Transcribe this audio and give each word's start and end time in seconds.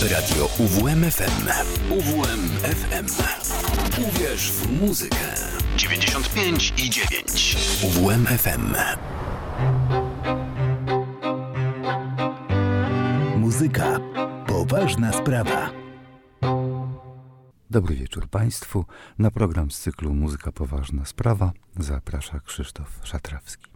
Radio 0.00 0.48
UWMFM. 0.58 1.48
UWMFM. 1.90 3.06
Uwierz 4.08 4.52
w 4.52 4.80
muzykę. 4.80 5.16
95 5.76 6.74
i 6.76 6.90
9. 6.90 7.56
UWMFM. 7.82 8.74
Muzyka. 13.36 14.00
Poważna 14.46 15.12
sprawa. 15.12 15.70
Dobry 17.70 17.94
wieczór 17.94 18.28
Państwu. 18.28 18.84
Na 19.18 19.30
program 19.30 19.70
z 19.70 19.80
cyklu 19.80 20.14
Muzyka 20.14 20.52
Poważna 20.52 21.04
Sprawa 21.04 21.52
zaprasza 21.78 22.40
Krzysztof 22.40 23.00
Szatrawski. 23.02 23.70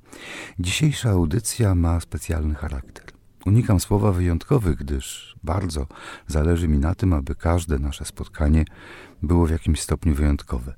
Dzisiejsza 0.59 1.11
audycja 1.11 1.75
ma 1.75 2.01
specjalny 2.01 2.55
charakter. 2.55 3.14
Unikam 3.47 3.81
słowa 3.81 4.13
wyjątkowych, 4.13 4.77
gdyż 4.77 5.37
bardzo 5.43 5.87
zależy 6.27 6.69
mi 6.69 6.79
na 6.79 6.95
tym, 6.95 7.13
aby 7.13 7.35
każde 7.35 7.79
nasze 7.79 8.05
spotkanie 8.05 8.65
było 9.23 9.47
w 9.47 9.51
jakimś 9.51 9.81
stopniu 9.81 10.15
wyjątkowe. 10.15 10.75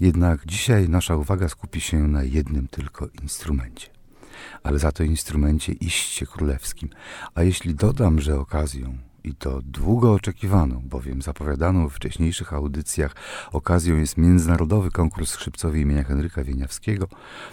Jednak 0.00 0.46
dzisiaj 0.46 0.88
nasza 0.88 1.16
uwaga 1.16 1.48
skupi 1.48 1.80
się 1.80 2.08
na 2.08 2.22
jednym 2.22 2.68
tylko 2.68 3.08
instrumencie. 3.22 3.88
Ale 4.62 4.78
za 4.78 4.92
to 4.92 5.02
instrumencie 5.02 5.72
iście 5.72 6.26
królewskim. 6.26 6.88
A 7.34 7.42
jeśli 7.42 7.74
dodam, 7.74 8.20
że 8.20 8.40
okazją 8.40 8.98
i 9.24 9.34
to 9.34 9.60
długo 9.62 10.12
oczekiwaną, 10.12 10.82
bowiem 10.84 11.22
zapowiadaną 11.22 11.88
w 11.88 11.94
wcześniejszych 11.94 12.52
audycjach 12.52 13.14
okazją 13.52 13.96
jest 13.96 14.16
międzynarodowy 14.16 14.90
konkurs 14.90 15.30
skrzypcowy 15.30 15.80
imienia 15.80 16.04
Henryka 16.04 16.44
Wieniawskiego, 16.44 17.08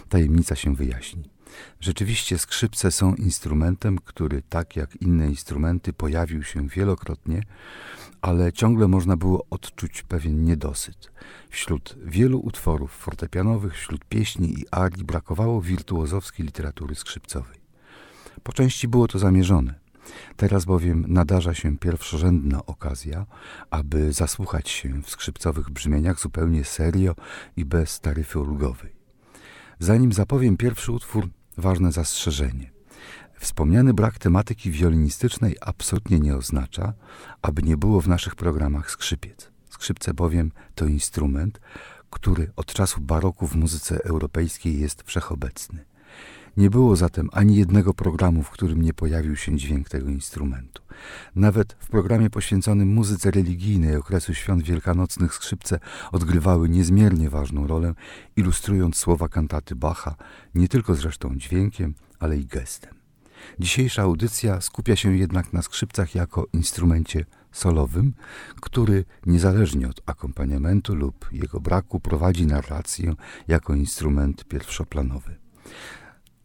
tajemnica 0.09 0.55
się 0.55 0.75
wyjaśni. 0.75 1.34
Rzeczywiście 1.79 2.37
skrzypce 2.37 2.91
są 2.91 3.15
instrumentem, 3.15 3.99
który 3.99 4.41
tak 4.49 4.75
jak 4.75 4.95
inne 4.95 5.27
instrumenty 5.27 5.93
pojawił 5.93 6.43
się 6.43 6.67
wielokrotnie, 6.67 7.43
ale 8.21 8.53
ciągle 8.53 8.87
można 8.87 9.17
było 9.17 9.45
odczuć 9.49 10.03
pewien 10.03 10.43
niedosyt. 10.43 11.11
Wśród 11.49 11.95
wielu 12.05 12.39
utworów 12.39 12.91
fortepianowych, 12.91 13.73
wśród 13.73 14.05
pieśni 14.05 14.59
i 14.59 14.65
arii 14.71 15.03
brakowało 15.03 15.61
wirtuozowskiej 15.61 16.45
literatury 16.45 16.95
skrzypcowej. 16.95 17.59
Po 18.43 18.53
części 18.53 18.87
było 18.87 19.07
to 19.07 19.19
zamierzone. 19.19 19.85
Teraz 20.37 20.65
bowiem 20.65 21.05
nadarza 21.07 21.53
się 21.53 21.77
pierwszorzędna 21.77 22.65
okazja, 22.65 23.25
aby 23.69 24.13
zasłuchać 24.13 24.69
się 24.69 25.01
w 25.01 25.09
skrzypcowych 25.09 25.69
brzmieniach 25.69 26.19
zupełnie 26.19 26.63
serio 26.63 27.15
i 27.57 27.65
bez 27.65 27.99
taryfy 27.99 28.39
ulgowej. 28.39 28.94
Zanim 29.79 30.13
zapowiem 30.13 30.57
pierwszy 30.57 30.91
utwór, 30.91 31.29
ważne 31.57 31.91
zastrzeżenie. 31.91 32.71
Wspomniany 33.39 33.93
brak 33.93 34.19
tematyki 34.19 34.71
wiolinistycznej 34.71 35.55
absolutnie 35.61 36.19
nie 36.19 36.35
oznacza, 36.35 36.93
aby 37.41 37.63
nie 37.63 37.77
było 37.77 38.01
w 38.01 38.07
naszych 38.07 38.35
programach 38.35 38.91
skrzypiec. 38.91 39.51
Skrzypce 39.69 40.13
bowiem 40.13 40.51
to 40.75 40.85
instrument, 40.85 41.59
który 42.09 42.51
od 42.55 42.73
czasu 42.73 43.01
baroku 43.01 43.47
w 43.47 43.55
muzyce 43.55 44.03
europejskiej 44.03 44.79
jest 44.79 45.03
wszechobecny. 45.03 45.85
Nie 46.57 46.69
było 46.69 46.95
zatem 46.95 47.29
ani 47.31 47.55
jednego 47.55 47.93
programu, 47.93 48.43
w 48.43 48.49
którym 48.49 48.81
nie 48.81 48.93
pojawił 48.93 49.35
się 49.35 49.57
dźwięk 49.57 49.89
tego 49.89 50.09
instrumentu. 50.09 50.81
Nawet 51.35 51.75
w 51.79 51.87
programie 51.87 52.29
poświęconym 52.29 52.93
muzyce 52.93 53.31
religijnej 53.31 53.95
okresu 53.95 54.33
świąt 54.33 54.63
wielkanocnych 54.63 55.33
skrzypce 55.33 55.79
odgrywały 56.11 56.69
niezmiernie 56.69 57.29
ważną 57.29 57.67
rolę, 57.67 57.93
ilustrując 58.35 58.97
słowa 58.97 59.27
kantaty 59.29 59.75
Bacha 59.75 60.15
nie 60.55 60.67
tylko 60.67 60.95
zresztą 60.95 61.35
dźwiękiem, 61.35 61.93
ale 62.19 62.37
i 62.37 62.45
gestem. 62.45 62.93
Dzisiejsza 63.59 64.01
audycja 64.01 64.61
skupia 64.61 64.95
się 64.95 65.17
jednak 65.17 65.53
na 65.53 65.61
skrzypcach 65.61 66.15
jako 66.15 66.47
instrumencie 66.53 67.25
solowym, 67.51 68.13
który 68.61 69.05
niezależnie 69.25 69.89
od 69.89 70.01
akompaniamentu 70.05 70.95
lub 70.95 71.29
jego 71.31 71.59
braku 71.59 71.99
prowadzi 71.99 72.45
narrację 72.45 73.13
jako 73.47 73.73
instrument 73.73 74.45
pierwszoplanowy. 74.45 75.35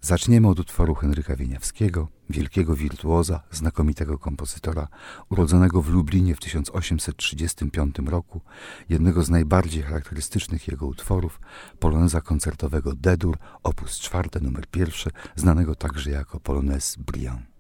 Zaczniemy 0.03 0.49
od 0.49 0.61
utworu 0.61 0.94
Henryka 0.94 1.37
Wieniawskiego, 1.37 2.09
wielkiego 2.31 2.77
wirtuoza, 2.77 3.43
znakomitego 3.50 4.19
kompozytora, 4.19 4.88
urodzonego 5.28 5.83
w 5.83 5.88
Lublinie 5.88 6.34
w 6.34 6.41
1835 6.41 7.97
roku, 8.06 8.41
jednego 8.89 9.22
z 9.22 9.31
najbardziej 9.31 9.83
charakterystycznych 9.83 10.69
jego 10.69 10.87
utworów, 10.87 11.41
poloneza 11.78 12.21
koncertowego 12.21 12.93
D-dur, 12.94 13.39
opus 13.62 13.99
4, 13.99 14.28
numer 14.41 14.65
1, 14.77 15.12
znanego 15.37 15.75
także 15.75 16.10
jako 16.10 16.41
polonez 16.41 16.97
Briand. 16.97 17.59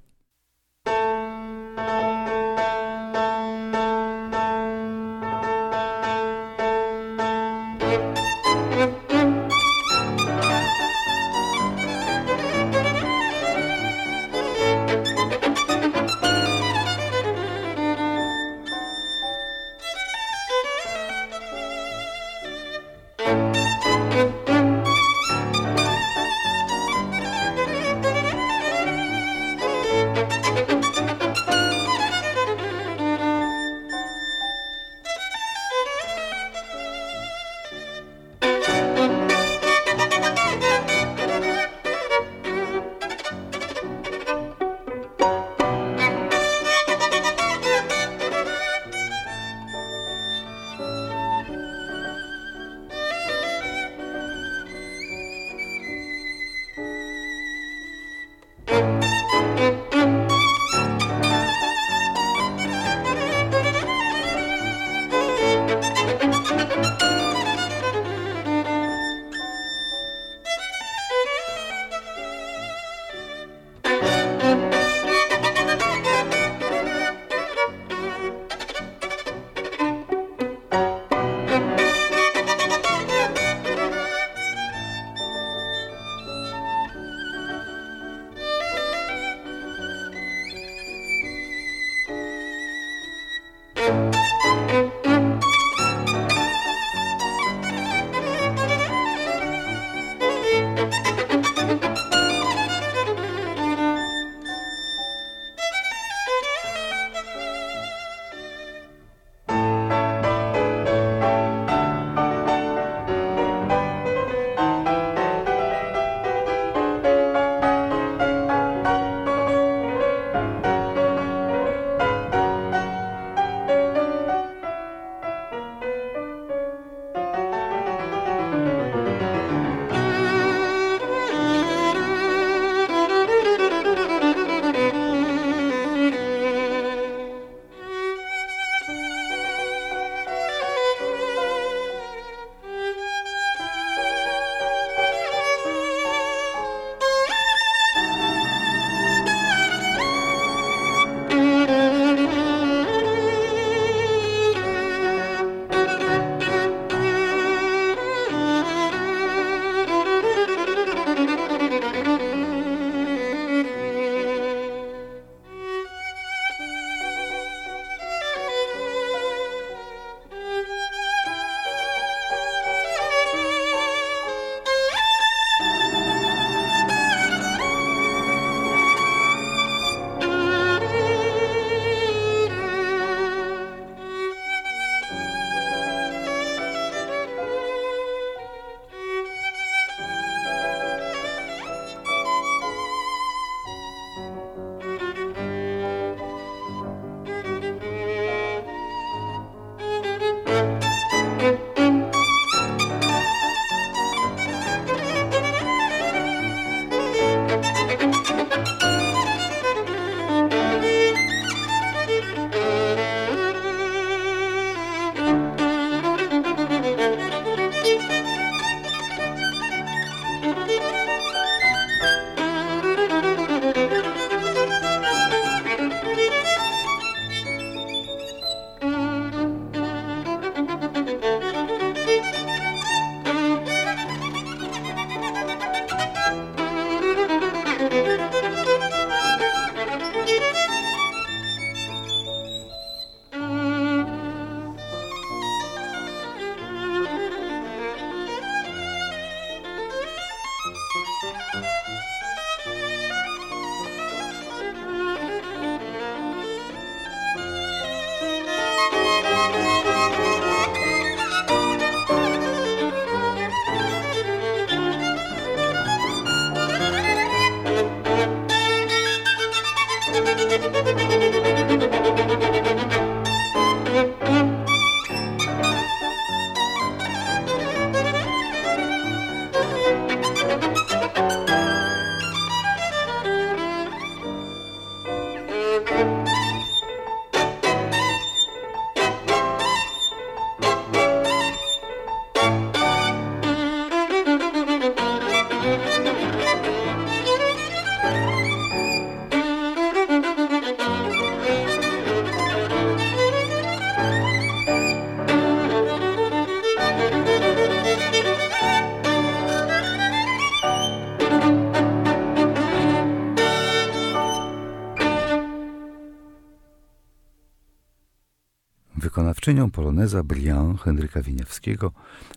Wykonawczynią 319.00 319.70
poloneza 319.70 320.22
Briand 320.22 320.80
Henryka 320.80 321.22
Wieniawskiego 321.22 321.92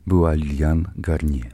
była 0.07 0.33
Liliane 0.33 0.92
Garnier, 0.95 1.51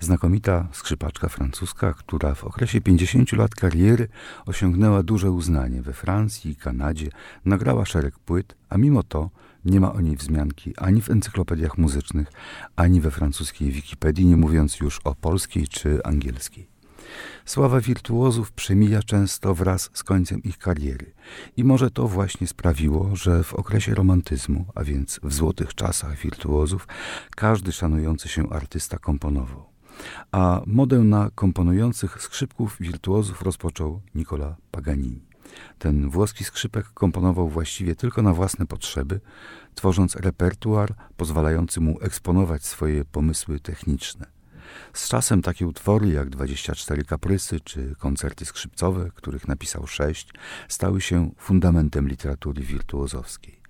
znakomita 0.00 0.68
skrzypaczka 0.72 1.28
francuska, 1.28 1.94
która 1.94 2.34
w 2.34 2.44
okresie 2.44 2.80
50 2.80 3.32
lat 3.32 3.54
kariery 3.54 4.08
osiągnęła 4.46 5.02
duże 5.02 5.30
uznanie 5.30 5.82
we 5.82 5.92
Francji 5.92 6.50
i 6.50 6.56
Kanadzie, 6.56 7.08
nagrała 7.44 7.84
szereg 7.84 8.18
płyt, 8.18 8.54
a 8.68 8.78
mimo 8.78 9.02
to 9.02 9.30
nie 9.64 9.80
ma 9.80 9.92
o 9.92 10.00
niej 10.00 10.16
wzmianki 10.16 10.76
ani 10.76 11.02
w 11.02 11.10
encyklopediach 11.10 11.78
muzycznych, 11.78 12.32
ani 12.76 13.00
we 13.00 13.10
francuskiej 13.10 13.70
Wikipedii, 13.70 14.26
nie 14.26 14.36
mówiąc 14.36 14.80
już 14.80 15.00
o 15.04 15.14
polskiej 15.14 15.68
czy 15.68 16.02
angielskiej. 16.04 16.71
Sława 17.44 17.80
wirtuozów 17.80 18.52
przemija 18.52 19.02
często 19.02 19.54
wraz 19.54 19.90
z 19.94 20.02
końcem 20.02 20.42
ich 20.42 20.58
kariery 20.58 21.12
i 21.56 21.64
może 21.64 21.90
to 21.90 22.08
właśnie 22.08 22.46
sprawiło, 22.46 23.16
że 23.16 23.44
w 23.44 23.54
okresie 23.54 23.94
romantyzmu, 23.94 24.66
a 24.74 24.84
więc 24.84 25.20
w 25.22 25.32
złotych 25.34 25.74
czasach 25.74 26.18
wirtuozów, 26.18 26.88
każdy 27.36 27.72
szanujący 27.72 28.28
się 28.28 28.50
artysta 28.50 28.98
komponował. 28.98 29.64
A 30.32 30.62
modę 30.66 30.98
na 30.98 31.30
komponujących 31.34 32.22
skrzypków 32.22 32.76
wirtuozów 32.80 33.42
rozpoczął 33.42 34.00
Nicola 34.14 34.56
Paganini. 34.70 35.32
Ten 35.78 36.10
włoski 36.10 36.44
skrzypek 36.44 36.86
komponował 36.94 37.48
właściwie 37.48 37.96
tylko 37.96 38.22
na 38.22 38.32
własne 38.32 38.66
potrzeby, 38.66 39.20
tworząc 39.74 40.16
repertuar 40.16 40.94
pozwalający 41.16 41.80
mu 41.80 42.00
eksponować 42.00 42.64
swoje 42.64 43.04
pomysły 43.04 43.60
techniczne. 43.60 44.41
Z 44.92 45.08
czasem 45.08 45.42
takie 45.42 45.66
utwory 45.66 46.08
jak 46.08 46.30
24 46.30 47.04
kaprysy 47.04 47.60
czy 47.60 47.94
koncerty 47.98 48.44
skrzypcowe, 48.44 49.10
których 49.14 49.48
napisał 49.48 49.86
sześć, 49.86 50.28
stały 50.68 51.00
się 51.00 51.30
fundamentem 51.38 52.08
literatury 52.08 52.62
wirtuozowskiej. 52.62 53.62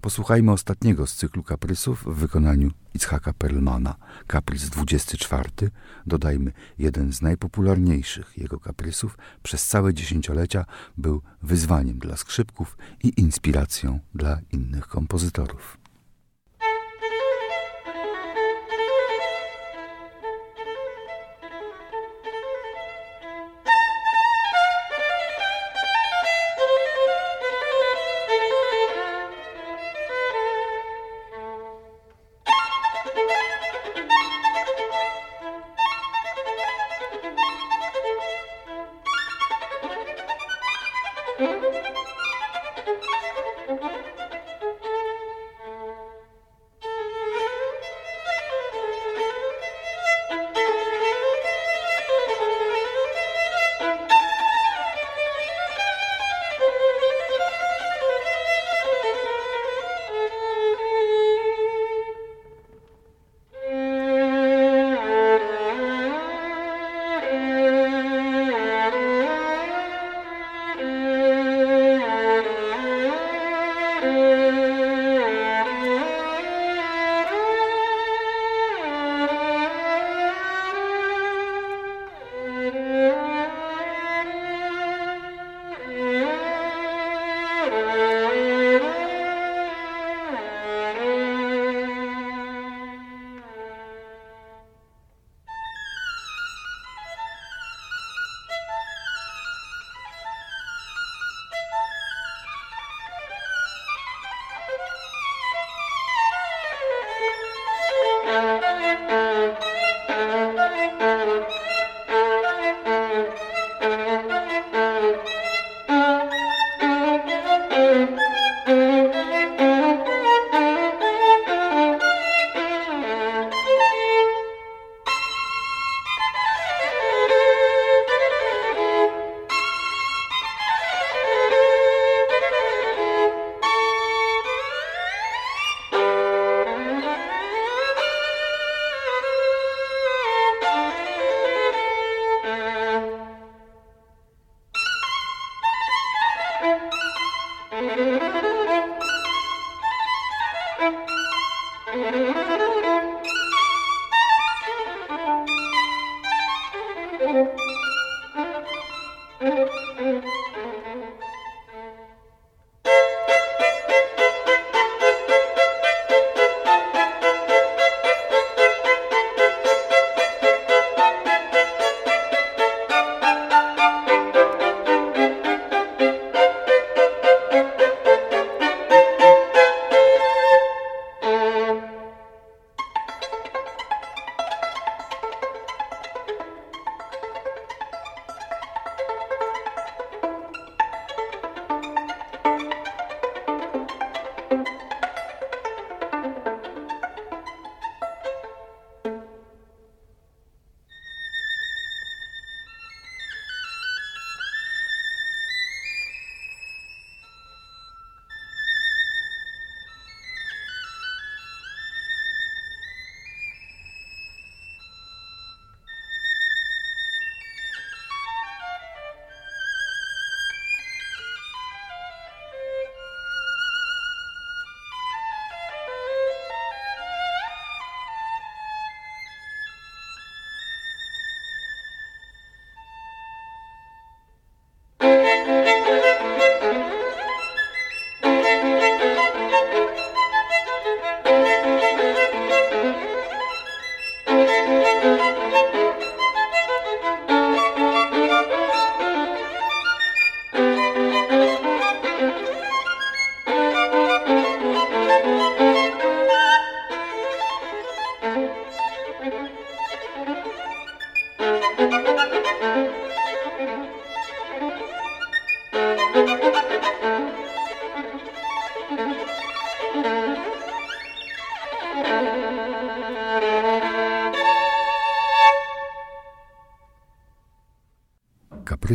Posłuchajmy 0.00 0.52
ostatniego 0.52 1.06
z 1.06 1.14
cyklu 1.14 1.42
kaprysów 1.42 2.04
w 2.04 2.14
wykonaniu 2.14 2.70
Itzhaka 2.94 3.32
Perlmana, 3.32 3.94
kaprys 4.26 4.70
24, 4.70 5.50
dodajmy 6.06 6.52
jeden 6.78 7.12
z 7.12 7.22
najpopularniejszych 7.22 8.38
jego 8.38 8.60
kaprysów, 8.60 9.18
przez 9.42 9.66
całe 9.66 9.94
dziesięciolecia 9.94 10.64
był 10.96 11.22
wyzwaniem 11.42 11.98
dla 11.98 12.16
skrzypków 12.16 12.78
i 13.02 13.20
inspiracją 13.20 14.00
dla 14.14 14.38
innych 14.52 14.86
kompozytorów. 14.86 15.78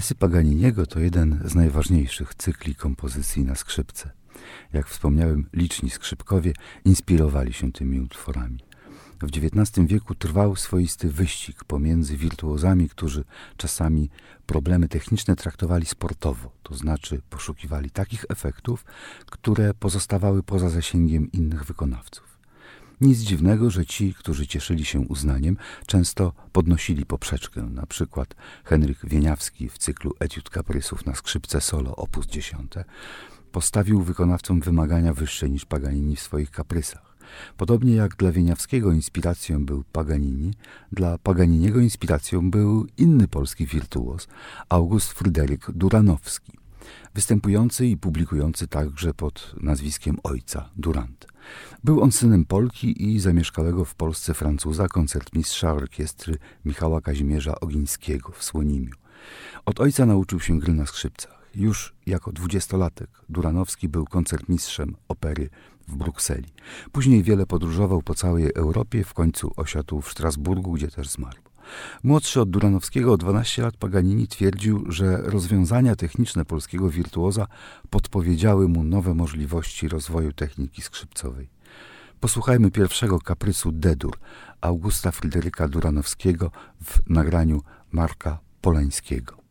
Kaprysy 0.03 0.15
Paganiniego 0.15 0.87
to 0.87 0.99
jeden 0.99 1.41
z 1.45 1.55
najważniejszych 1.55 2.35
cykli 2.35 2.75
kompozycji 2.75 3.43
na 3.43 3.55
skrzypce. 3.55 4.11
Jak 4.73 4.87
wspomniałem, 4.87 5.49
liczni 5.53 5.89
skrzypkowie 5.89 6.53
inspirowali 6.85 7.53
się 7.53 7.71
tymi 7.71 7.99
utworami. 7.99 8.59
W 9.21 9.27
XIX 9.37 9.87
wieku 9.87 10.15
trwał 10.15 10.55
swoisty 10.55 11.09
wyścig 11.09 11.63
pomiędzy 11.63 12.17
wirtuozami, 12.17 12.89
którzy 12.89 13.23
czasami 13.57 14.09
problemy 14.45 14.87
techniczne 14.87 15.35
traktowali 15.35 15.85
sportowo, 15.85 16.51
to 16.63 16.75
znaczy 16.75 17.21
poszukiwali 17.29 17.89
takich 17.89 18.25
efektów, 18.29 18.85
które 19.25 19.73
pozostawały 19.73 20.43
poza 20.43 20.69
zasięgiem 20.69 21.31
innych 21.31 21.65
wykonawców. 21.65 22.32
Nic 23.03 23.19
dziwnego, 23.19 23.69
że 23.69 23.85
ci, 23.85 24.13
którzy 24.13 24.47
cieszyli 24.47 24.85
się 24.85 24.99
uznaniem, 24.99 25.57
często 25.85 26.33
podnosili 26.51 27.05
poprzeczkę. 27.05 27.61
Na 27.61 27.85
przykład 27.85 28.35
Henryk 28.63 28.97
Wieniawski 29.03 29.69
w 29.69 29.77
cyklu 29.77 30.13
Etiud 30.19 30.49
Kaprysów 30.49 31.05
na 31.05 31.15
skrzypce 31.15 31.61
solo 31.61 31.95
op. 31.95 32.25
10 32.25 32.73
postawił 33.51 34.01
wykonawcom 34.01 34.59
wymagania 34.59 35.13
wyższe 35.13 35.49
niż 35.49 35.65
Paganini 35.65 36.15
w 36.15 36.19
swoich 36.19 36.51
kaprysach. 36.51 37.17
Podobnie 37.57 37.95
jak 37.95 38.15
dla 38.15 38.31
Wieniawskiego 38.31 38.91
inspiracją 38.91 39.65
był 39.65 39.83
Paganini, 39.91 40.53
dla 40.91 41.17
Paganiniego 41.17 41.79
inspiracją 41.79 42.51
był 42.51 42.87
inny 42.97 43.27
polski 43.27 43.65
wirtuos, 43.65 44.27
August 44.69 45.11
Fryderyk 45.11 45.71
Duranowski, 45.71 46.51
występujący 47.13 47.87
i 47.87 47.97
publikujący 47.97 48.67
także 48.67 49.13
pod 49.13 49.55
nazwiskiem 49.61 50.17
ojca 50.23 50.69
Durant. 50.75 51.32
Był 51.83 52.01
on 52.01 52.11
synem 52.11 52.45
Polki 52.45 53.13
i 53.13 53.19
zamieszkałego 53.19 53.85
w 53.85 53.95
Polsce 53.95 54.33
Francuza, 54.33 54.87
koncertmistrza 54.87 55.73
orkiestry 55.73 56.37
Michała 56.65 57.01
Kazimierza 57.01 57.59
Ogińskiego 57.59 58.31
w 58.31 58.43
Słonimiu. 58.43 58.95
Od 59.65 59.79
ojca 59.79 60.05
nauczył 60.05 60.39
się 60.39 60.59
gry 60.59 60.73
na 60.73 60.85
skrzypcach. 60.85 61.49
Już 61.55 61.93
jako 62.05 62.31
dwudziestolatek 62.31 63.09
Duranowski 63.29 63.89
był 63.89 64.05
koncertmistrzem 64.05 64.95
opery 65.07 65.49
w 65.87 65.95
Brukseli. 65.95 66.49
Później 66.91 67.23
wiele 67.23 67.45
podróżował 67.45 68.01
po 68.01 68.15
całej 68.15 68.51
Europie, 68.55 69.03
w 69.03 69.13
końcu 69.13 69.51
osiadł 69.55 70.01
w 70.01 70.11
Strasburgu, 70.11 70.71
gdzie 70.71 70.87
też 70.87 71.09
zmarł. 71.09 71.52
Młodszy 72.03 72.41
od 72.41 72.49
Duranowskiego 72.49 73.13
o 73.13 73.17
12 73.17 73.61
lat 73.61 73.77
Paganini 73.77 74.27
twierdził, 74.27 74.91
że 74.91 75.17
rozwiązania 75.17 75.95
techniczne 75.95 76.45
polskiego 76.45 76.89
wirtuoza 76.89 77.47
podpowiedziały 77.89 78.67
mu 78.67 78.83
nowe 78.83 79.13
możliwości 79.13 79.87
rozwoju 79.87 80.33
techniki 80.33 80.81
skrzypcowej. 80.81 81.49
Posłuchajmy 82.19 82.71
pierwszego 82.71 83.19
kaprysu 83.19 83.71
D-dur 83.71 84.17
Augusta 84.61 85.11
Fryderyka 85.11 85.67
Duranowskiego 85.67 86.51
w 86.83 87.09
nagraniu 87.09 87.61
Marka 87.91 88.39
Polańskiego. 88.61 89.42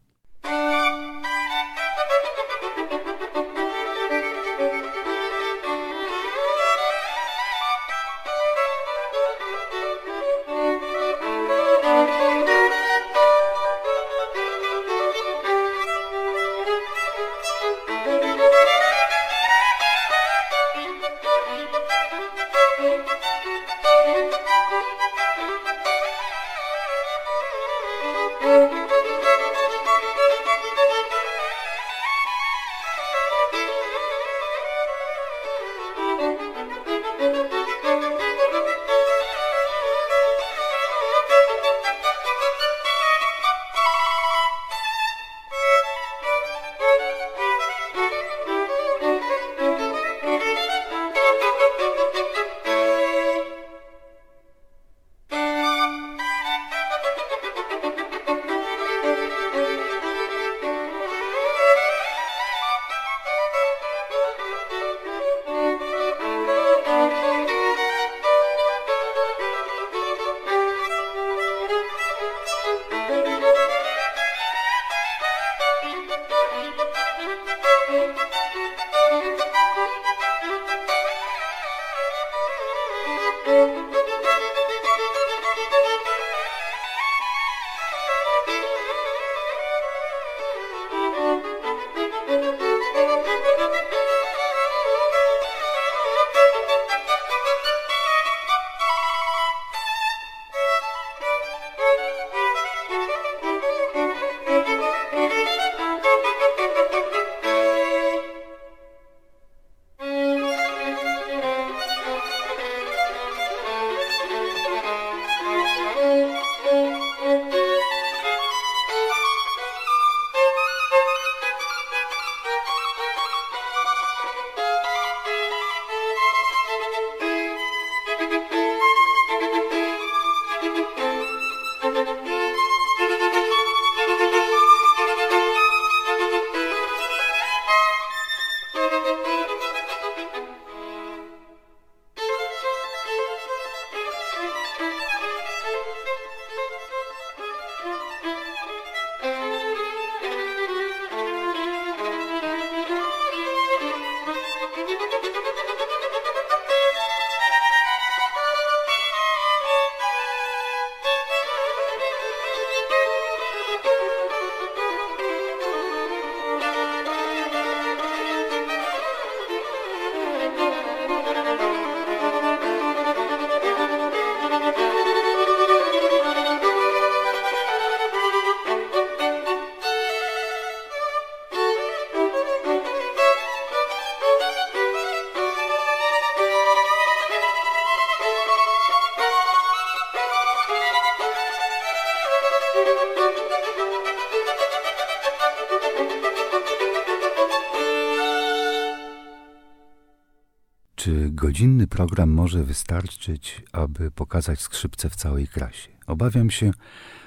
Godzinny 201.42 201.86
program 201.86 202.30
może 202.30 202.64
wystarczyć, 202.64 203.62
aby 203.72 204.10
pokazać 204.10 204.60
skrzypce 204.60 205.10
w 205.10 205.16
całej 205.16 205.48
krasie? 205.48 205.88
Obawiam 206.06 206.50
się, 206.50 206.70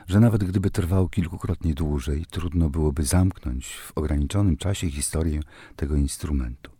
że 0.08 0.20
nawet 0.20 0.44
gdyby 0.44 0.72
trwał 0.72 1.10
kilkukrotnie 1.10 1.74
dłużej, 1.74 2.26
trudno 2.26 2.70
byłoby 2.70 3.04
zamknąć 3.04 3.76
w 3.76 3.92
ograniczonym 3.96 4.58
czasie 4.58 4.92
historię 4.92 5.40
tego 5.76 5.96
instrumentu. 5.96 6.72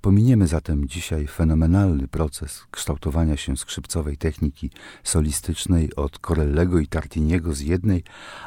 Pominiemy 0.00 0.46
zatem 0.46 0.88
dzisiaj 0.88 1.26
fenomenalny 1.26 2.08
proces 2.08 2.66
kształtowania 2.70 3.36
się 3.36 3.56
skrzypcowej 3.56 4.16
techniki 4.16 4.70
solistycznej 5.04 5.94
od 5.94 6.18
Corellego 6.18 6.78
i 6.78 6.86
Tartiniego 6.86 7.54
z 7.54 7.60
jednej, 7.60 8.04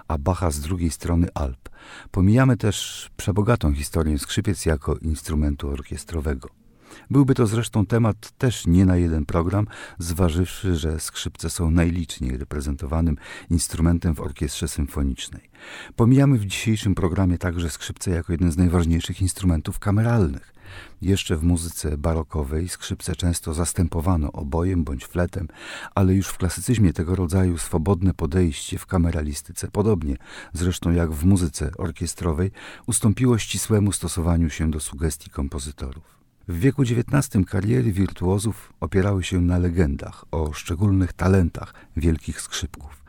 a 0.08 0.17
Bacha 0.17 0.52
z 0.52 0.60
drugiej 0.60 0.91
strony 0.91 1.28
Alp. 1.34 1.69
Pomijamy 2.12 2.58
też 2.58 3.10
przebogatą 3.17 3.74
historię 3.74 4.19
skrzypiec 4.19 4.65
jako 4.65 4.98
instrumentu 4.98 5.69
orkiestrowego. 5.69 6.64
Byłby 7.10 7.36
to 7.36 7.47
zresztą 7.47 7.86
temat 7.86 8.31
też 8.38 8.67
nie 8.67 8.86
na 8.86 8.97
jeden 8.97 9.25
program, 9.25 9.67
zważywszy, 9.99 10.75
że 10.75 10.99
skrzypce 10.99 11.49
są 11.49 11.71
najliczniej 11.71 12.38
reprezentowanym 12.38 13.17
instrumentem 13.49 14.15
w 14.15 14.21
orkiestrze 14.21 14.67
symfonicznej. 14.67 15.49
Pomijamy 15.95 16.38
w 16.38 16.45
dzisiejszym 16.45 16.95
programie 16.95 17.38
także 17.38 17.69
skrzypce 17.69 18.12
jako 18.12 18.34
jeden 18.34 18.51
z 18.51 18.58
najważniejszych 18.58 19.21
instrumentów 19.21 19.79
kameralnych. 19.79 20.55
Jeszcze 21.01 21.38
w 21.38 21.43
muzyce 21.43 21.97
barokowej 21.97 22.69
skrzypce 22.69 23.15
często 23.15 23.53
zastępowano 23.53 24.31
obojem 24.31 24.84
bądź 24.84 25.05
fletem, 25.05 25.47
ale 25.95 26.13
już 26.13 26.27
w 26.27 26.38
klasycyzmie 26.38 26.93
tego 26.93 27.15
rodzaju 27.15 27.58
swobodne 27.58 28.13
podejście 28.13 28.77
w 28.77 28.86
kameralistyce, 28.86 29.67
podobnie 29.71 30.17
zresztą 30.53 30.91
jak 30.91 31.12
w 31.12 31.25
muzyce 31.25 31.71
orkiestrowej, 31.77 32.51
ustąpiło 32.88 33.38
ścisłemu 33.38 33.91
stosowaniu 33.91 34.49
się 34.49 34.71
do 34.71 34.79
sugestii 34.79 35.29
kompozytorów. 35.29 36.25
W 36.47 36.60
wieku 36.60 36.81
XIX 36.81 37.45
kariery 37.47 37.91
wirtuozów 37.91 38.73
opierały 38.79 39.23
się 39.23 39.41
na 39.41 39.58
legendach 39.58 40.25
o 40.31 40.53
szczególnych 40.53 41.13
talentach 41.13 41.73
wielkich 41.97 42.41
skrzypków. 42.41 43.03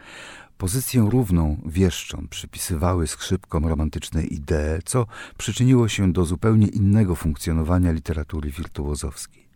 Pozycję 0.59 1.09
równą 1.11 1.57
wieszczom 1.67 2.29
przypisywały 2.29 3.07
skrzypkom 3.07 3.67
romantyczne 3.67 4.25
idee, 4.25 4.83
co 4.85 5.07
przyczyniło 5.39 5.89
się 5.89 6.13
do 6.13 6.25
zupełnie 6.25 6.67
innego 6.67 7.15
funkcjonowania 7.15 7.93
literatury 7.93 8.51
wirtuozowskiej. 8.51 9.47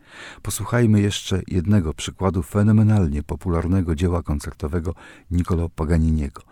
Posłuchajmy 0.42 1.00
jeszcze 1.00 1.42
jednego 1.46 1.94
przykładu 1.94 2.42
fenomenalnie 2.42 3.22
popularnego 3.22 3.94
dzieła 3.94 4.22
koncertowego 4.22 4.94
Niccolo 5.30 5.68
Paganiniego. 5.68 6.42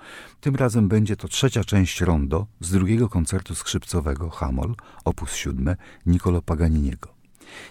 Tym 0.41 0.57
razem 0.57 0.89
będzie 0.89 1.17
to 1.17 1.29
trzecia 1.29 1.65
część 1.65 2.01
rondo 2.01 2.47
z 2.61 2.71
drugiego 2.71 3.09
koncertu 3.09 3.55
skrzypcowego 3.55 4.31
Hamol, 4.31 4.75
opus 5.05 5.35
7 5.35 5.77
Niccolo 6.07 6.43
Paganiniego. 6.43 7.18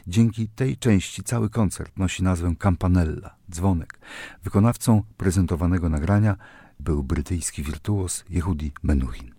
Dzięki 0.08 0.48
tej 0.48 0.78
części 0.78 1.24
cały 1.24 1.50
koncert 1.50 1.98
nosi 1.98 2.24
nazwę 2.24 2.54
Campanella, 2.60 3.36
dzwonek. 3.52 4.00
Wykonawcą 4.44 5.04
prezentowanego 5.18 5.90
nagrania 5.90 6.38
był 6.80 7.04
brytyjski 7.04 7.64
wirtuos 7.64 8.24
Yehudi 8.30 8.72
Menuhin. 8.84 9.38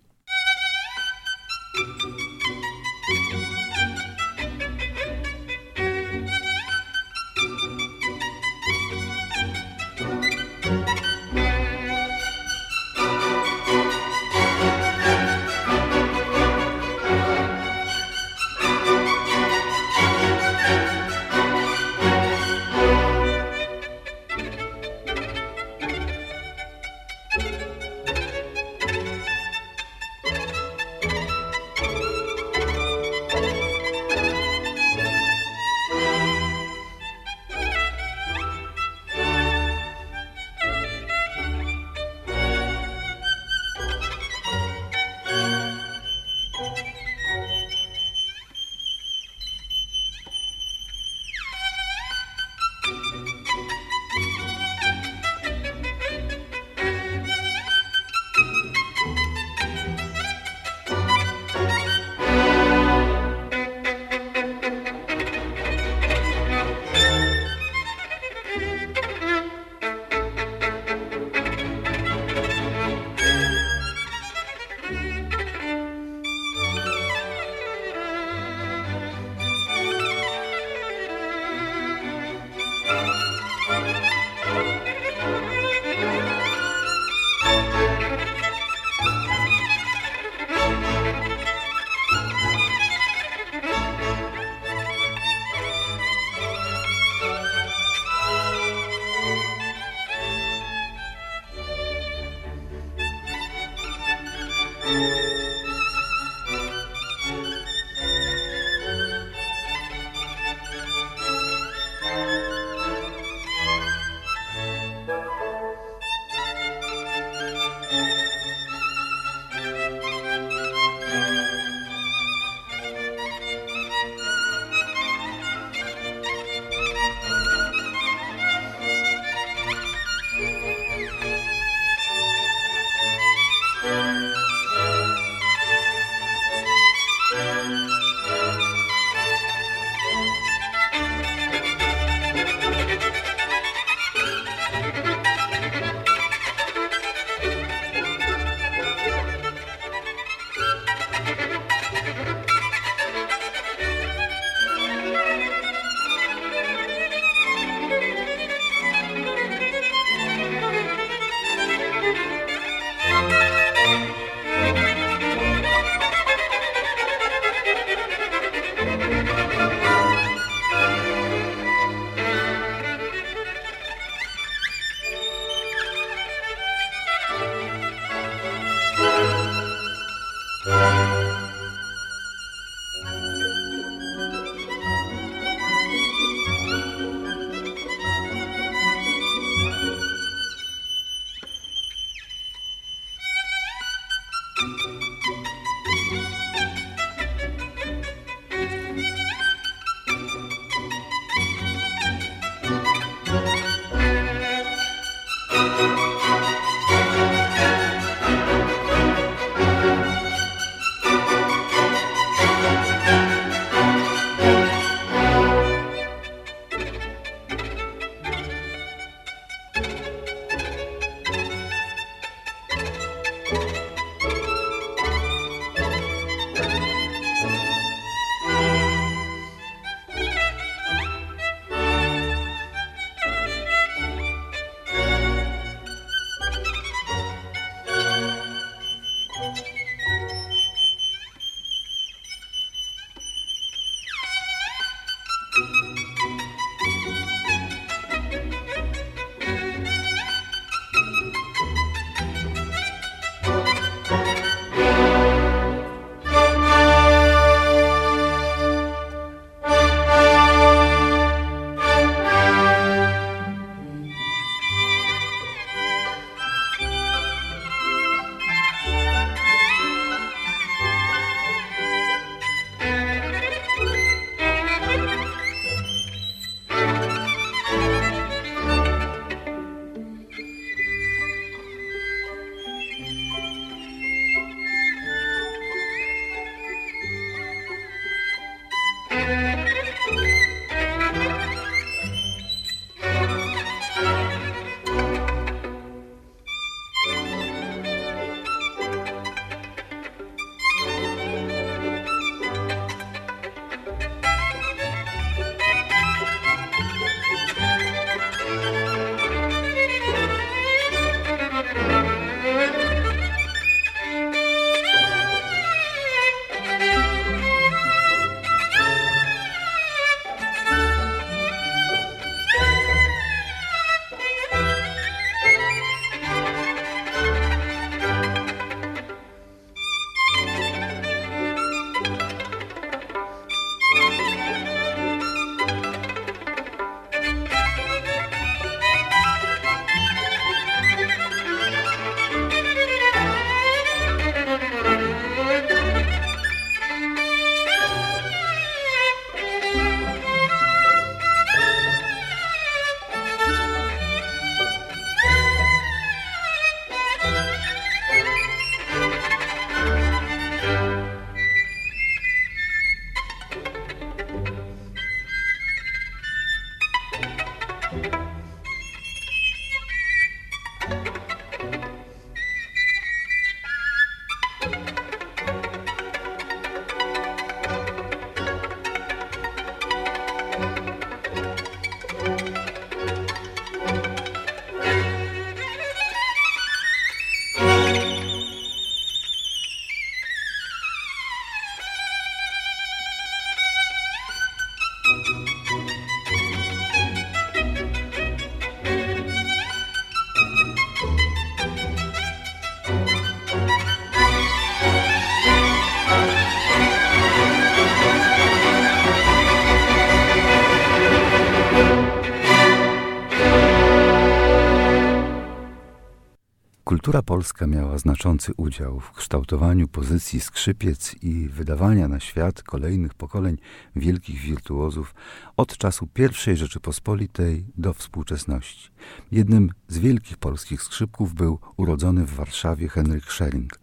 Kultura 416.99 417.21
polska 417.21 417.67
miała 417.67 417.97
znaczący 417.97 418.51
udział 418.57 418.99
w 418.99 419.11
kształtowaniu 419.11 419.87
pozycji 419.87 420.39
skrzypiec 420.39 421.15
i 421.21 421.47
wydawania 421.47 422.07
na 422.07 422.19
świat 422.19 422.63
kolejnych 422.63 423.13
pokoleń 423.13 423.57
wielkich 423.95 424.39
wirtuozów 424.39 425.15
od 425.57 425.77
czasu 425.77 426.07
I 426.51 426.55
Rzeczypospolitej 426.55 427.65
do 427.77 427.93
współczesności. 427.93 428.89
Jednym 429.31 429.71
z 429.87 429.97
wielkich 429.97 430.37
polskich 430.37 430.81
skrzypków 430.81 431.33
był 431.33 431.59
urodzony 431.77 432.25
w 432.25 432.33
Warszawie 432.33 432.89
Henryk 432.89 433.25
Schering. 433.25 433.79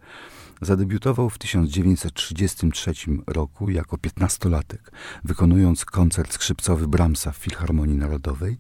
Zadebiutował 0.61 1.31
w 1.31 1.39
1933 1.39 2.93
roku 3.27 3.71
jako 3.71 3.99
piętnastolatek, 3.99 4.93
wykonując 5.25 5.85
koncert 5.85 6.33
skrzypcowy 6.33 6.89
Brahmsa 6.89 7.33
w 7.33 7.37
Filharmonii 7.37 7.97
Narodowej. 7.97 8.59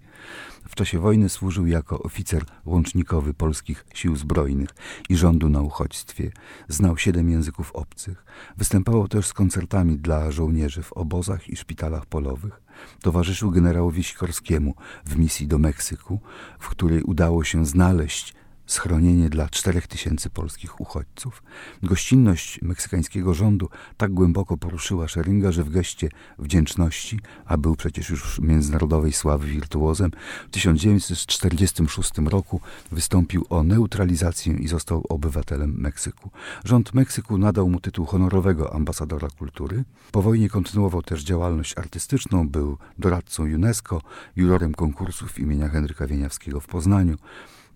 W 0.68 0.74
czasie 0.74 0.98
wojny 0.98 1.28
służył 1.28 1.66
jako 1.66 2.02
oficer 2.02 2.44
łącznikowy 2.64 3.34
polskich 3.34 3.84
sił 3.94 4.16
zbrojnych 4.16 4.68
i 5.08 5.16
rządu 5.16 5.48
na 5.48 5.60
uchodźstwie. 5.60 6.30
Znał 6.68 6.98
siedem 6.98 7.30
języków 7.30 7.72
obcych. 7.72 8.24
Występował 8.56 9.08
też 9.08 9.26
z 9.26 9.32
koncertami 9.32 9.96
dla 9.96 10.30
żołnierzy 10.30 10.82
w 10.82 10.92
obozach 10.92 11.48
i 11.48 11.56
szpitalach 11.56 12.06
polowych. 12.06 12.60
Towarzyszył 13.02 13.50
generałowi 13.50 14.04
Sikorskiemu 14.04 14.74
w 15.04 15.16
misji 15.16 15.46
do 15.46 15.58
Meksyku, 15.58 16.20
w 16.58 16.68
której 16.68 17.02
udało 17.02 17.44
się 17.44 17.66
znaleźć 17.66 18.34
schronienie 18.66 19.28
dla 19.28 19.48
czterech 19.48 19.86
tysięcy 19.86 20.30
polskich 20.30 20.80
uchodźców. 20.80 21.42
Gościnność 21.82 22.62
meksykańskiego 22.62 23.34
rządu 23.34 23.68
tak 23.96 24.12
głęboko 24.12 24.56
poruszyła 24.56 25.08
Szeringa, 25.08 25.52
że 25.52 25.64
w 25.64 25.70
geście 25.70 26.08
wdzięczności, 26.38 27.20
a 27.46 27.56
był 27.56 27.76
przecież 27.76 28.10
już 28.10 28.38
międzynarodowej 28.38 29.12
sławy 29.12 29.46
wirtuozem, 29.46 30.10
w 30.48 30.50
1946 30.50 32.12
roku 32.24 32.60
wystąpił 32.92 33.46
o 33.50 33.62
neutralizację 33.62 34.52
i 34.54 34.68
został 34.68 35.04
obywatelem 35.08 35.74
Meksyku. 35.78 36.30
Rząd 36.64 36.94
Meksyku 36.94 37.38
nadał 37.38 37.68
mu 37.68 37.80
tytuł 37.80 38.06
honorowego 38.06 38.74
ambasadora 38.74 39.28
kultury. 39.38 39.84
Po 40.12 40.22
wojnie 40.22 40.48
kontynuował 40.48 41.02
też 41.02 41.22
działalność 41.22 41.78
artystyczną, 41.78 42.48
był 42.48 42.78
doradcą 42.98 43.42
UNESCO, 43.42 44.02
jurorem 44.36 44.74
konkursów 44.74 45.38
imienia 45.38 45.68
Henryka 45.68 46.06
Wieniawskiego 46.06 46.60
w 46.60 46.66
Poznaniu. 46.66 47.16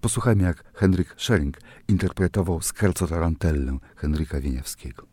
Posłuchajmy, 0.00 0.42
jak 0.42 0.64
Henryk 0.74 1.14
Schering 1.16 1.58
interpretował 1.88 2.62
Scherzo 2.62 3.06
Tarantellę 3.06 3.78
Henryka 3.96 4.40
Wieniawskiego. 4.40 5.06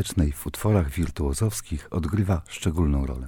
Tanecznej 0.00 0.32
w 0.32 0.46
utworach 0.46 0.90
wirtuozowskich 0.90 1.88
odgrywa 1.90 2.42
szczególną 2.48 3.06
rolę. 3.06 3.26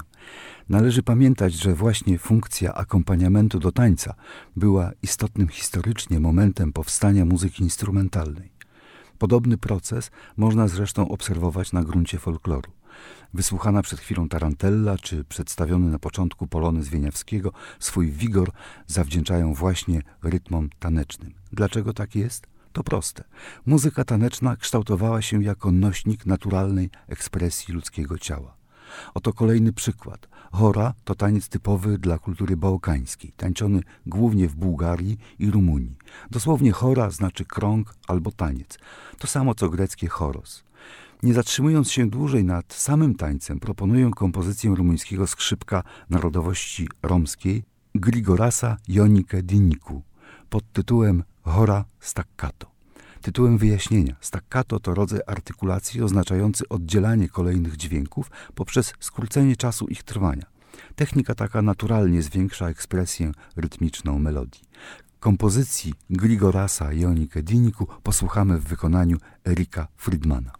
Należy 0.69 1.03
pamiętać, 1.03 1.55
że 1.55 1.75
właśnie 1.75 2.19
funkcja 2.19 2.75
akompaniamentu 2.75 3.59
do 3.59 3.73
tańca 3.73 4.15
była 4.57 4.91
istotnym 5.03 5.49
historycznie 5.49 6.21
momentem 6.21 6.73
powstania 6.73 7.25
muzyki 7.25 7.63
instrumentalnej. 7.63 8.53
Podobny 9.19 9.59
proces 9.59 10.11
można 10.37 10.69
zresztą 10.69 11.09
obserwować 11.09 11.73
na 11.73 11.83
gruncie 11.83 12.19
folkloru. 12.19 12.73
Wysłuchana 13.35 13.83
przed 13.83 14.01
chwilą 14.01 14.29
tarantella, 14.29 14.99
czy 14.99 15.25
przedstawiony 15.25 15.91
na 15.91 15.99
początku 15.99 16.47
polony 16.47 16.83
Zwieniawskiego, 16.83 17.53
swój 17.79 18.11
wigor 18.11 18.51
zawdzięczają 18.87 19.55
właśnie 19.55 20.03
rytmom 20.23 20.69
tanecznym. 20.79 21.35
Dlaczego 21.53 21.93
tak 21.93 22.15
jest? 22.15 22.52
To 22.73 22.83
proste. 22.83 23.25
Muzyka 23.67 24.05
taneczna 24.05 24.57
kształtowała 24.57 25.23
się 25.23 25.43
jako 25.43 25.73
nośnik 25.73 26.27
naturalnej 26.27 26.91
ekspresji 27.09 27.75
ludzkiego 27.75 28.19
ciała. 28.19 28.57
Oto 29.15 29.33
kolejny 29.33 29.73
przykład. 29.73 30.29
Hora 30.53 30.95
to 31.05 31.15
taniec 31.15 31.49
typowy 31.49 31.99
dla 31.99 32.19
kultury 32.19 32.57
bałkańskiej, 32.57 33.33
tańczony 33.37 33.81
głównie 34.07 34.49
w 34.49 34.55
Bułgarii 34.55 35.19
i 35.39 35.51
Rumunii. 35.51 35.97
Dosłownie 36.31 36.73
hora 36.73 37.11
znaczy 37.11 37.45
krąg 37.45 37.95
albo 38.09 38.33
taniec. 38.33 38.79
To 39.19 39.27
samo 39.27 39.55
co 39.55 39.69
greckie 39.69 40.09
choros. 40.09 40.65
Nie 41.23 41.35
zatrzymując 41.35 41.91
się 41.91 42.11
dłużej 42.11 42.45
nad 42.45 42.73
samym 42.73 43.15
tańcem, 43.15 43.61
proponuję 43.61 44.11
kompozycję 44.11 44.75
rumuńskiego 44.75 45.27
skrzypka 45.27 45.83
narodowości 46.11 46.89
romskiej 47.03 47.63
Grigorasa 47.95 48.77
Jonike 48.89 49.43
Diniku 49.43 50.03
pod 50.53 50.73
tytułem 50.73 51.23
Hora 51.43 51.85
staccato. 52.01 52.71
Tytułem 53.23 53.59
wyjaśnienia, 53.59 54.17
staccato 54.21 54.81
to 54.81 54.95
rodzaj 54.95 55.21
artykulacji 55.27 56.03
oznaczający 56.03 56.69
oddzielanie 56.69 57.29
kolejnych 57.29 57.77
dźwięków 57.77 58.31
poprzez 58.55 58.95
skrócenie 59.01 59.57
czasu 59.57 59.87
ich 59.87 60.03
trwania. 60.03 60.47
Technika 60.97 61.35
taka 61.35 61.63
naturalnie 61.63 62.23
zwiększa 62.23 62.69
ekspresję 62.69 63.33
rytmiczną 63.57 64.19
melodii. 64.19 64.63
Kompozycji 65.21 65.95
Grigorasa 66.11 66.93
Jonike 66.93 67.43
Diniku 67.43 67.87
posłuchamy 68.03 68.59
w 68.59 68.65
wykonaniu 68.65 69.17
Erika 69.47 69.89
Friedmana. 69.97 70.53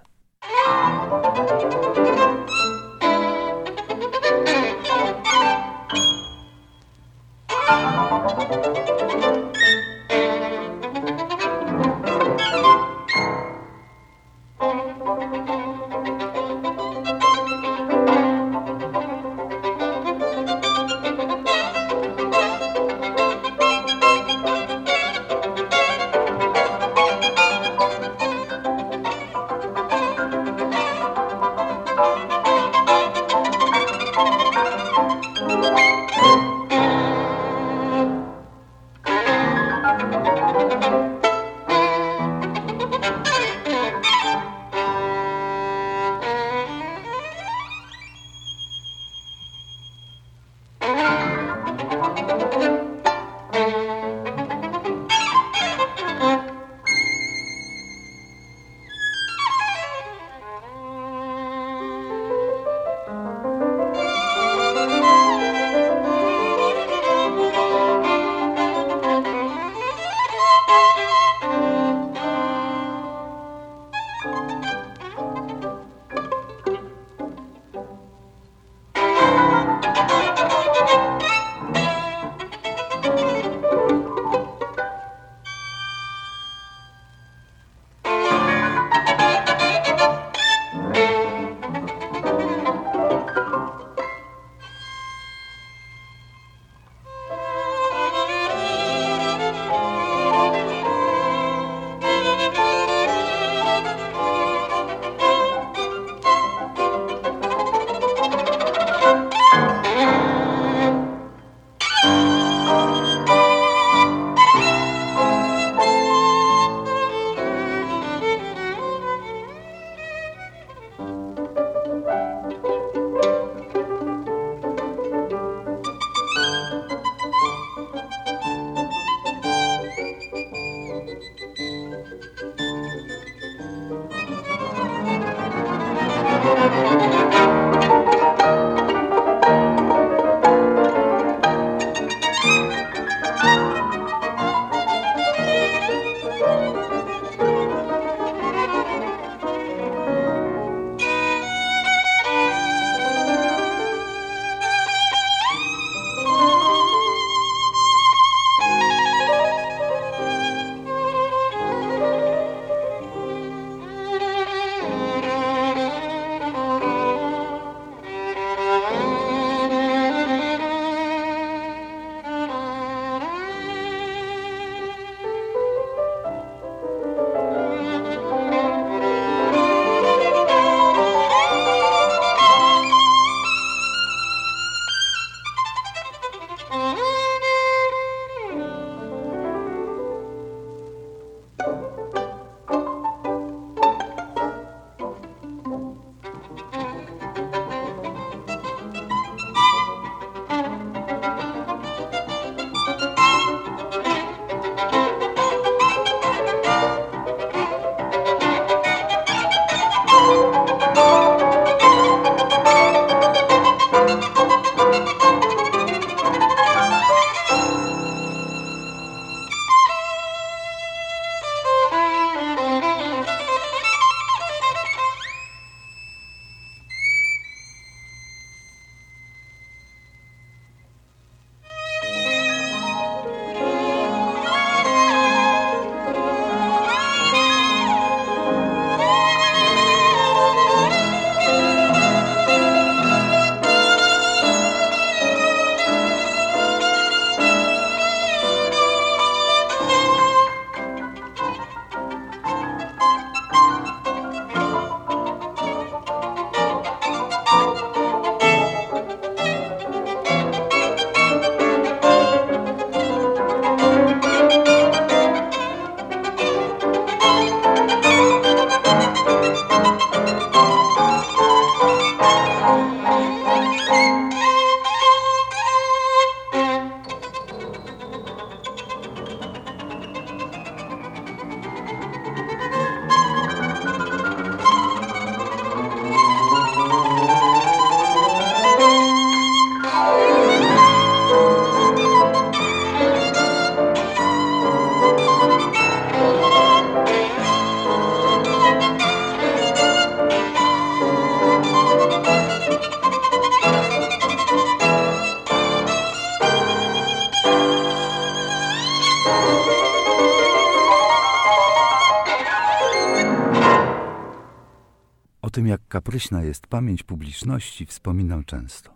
kapryśna 315.98 316.44
jest 316.44 316.68
pamięć 316.68 317.04
publiczności, 317.04 317.86
wspominam 317.86 318.44
często. 318.44 318.94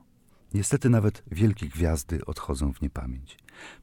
Niestety 0.54 0.90
nawet 0.90 1.24
wielkie 1.32 1.68
gwiazdy 1.68 2.26
odchodzą 2.26 2.74
w 2.74 2.82
niepamięć. 2.82 3.38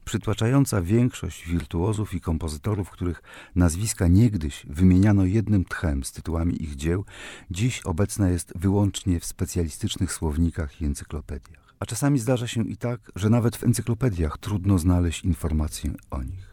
Przytłaczająca 0.05 0.83
większość 0.83 1.49
wirtuozów 1.49 2.15
i 2.15 2.21
kompozytorów, 2.21 2.91
których 2.91 3.23
nazwiska 3.55 4.09
niegdyś 4.09 4.67
wymieniano 4.67 5.25
jednym 5.25 5.65
tchem 5.65 6.05
z 6.05 6.13
tytułami 6.13 6.63
ich 6.63 6.77
dzieł, 6.77 7.05
dziś 7.51 7.81
obecna 7.81 8.29
jest 8.29 8.53
wyłącznie 8.57 9.21
w 9.21 9.25
specjalistycznych 9.25 10.13
słownikach 10.13 10.81
i 10.81 10.85
encyklopediach. 10.85 11.75
A 11.81 11.87
czasami 11.87 12.19
zdarza 12.19 12.47
się 12.47 12.69
i 12.69 12.77
tak, 12.77 13.13
że 13.17 13.31
nawet 13.31 13.57
w 13.57 13.65
encyklopediach 13.65 14.39
trudno 14.39 14.79
znaleźć 14.79 15.25
informacje 15.25 15.93
o 16.11 16.23
nich. 16.23 16.48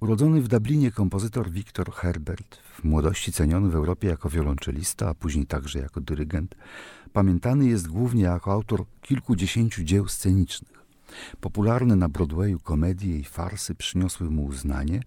Urodzony 0.00 0.42
w 0.42 0.48
Dublinie 0.48 0.90
kompozytor 0.90 1.50
Victor 1.50 1.92
Herbert, 1.92 2.56
w 2.56 2.84
młodości 2.84 3.32
ceniony 3.32 3.70
w 3.70 3.74
Europie 3.74 4.08
jako 4.08 4.28
wiolonczelista, 4.28 5.08
a 5.08 5.14
później 5.14 5.46
także 5.46 5.78
jako 5.78 6.00
dyrygent, 6.00 6.54
pamiętany 7.12 7.66
jest 7.66 7.88
głównie 7.88 8.22
jako 8.22 8.52
autor 8.52 8.84
kilkudziesięciu 9.00 9.84
dzieł 9.84 10.08
scenicznych. 10.08 10.84
Popularne 11.40 11.96
na 11.96 12.08
Broadwayu 12.08 12.60
komedie 12.60 13.18
i 13.18 13.24
farsy 13.24 13.74
przyniosły 13.74 14.30
mu 14.30 14.44
uznanie, 14.44 15.00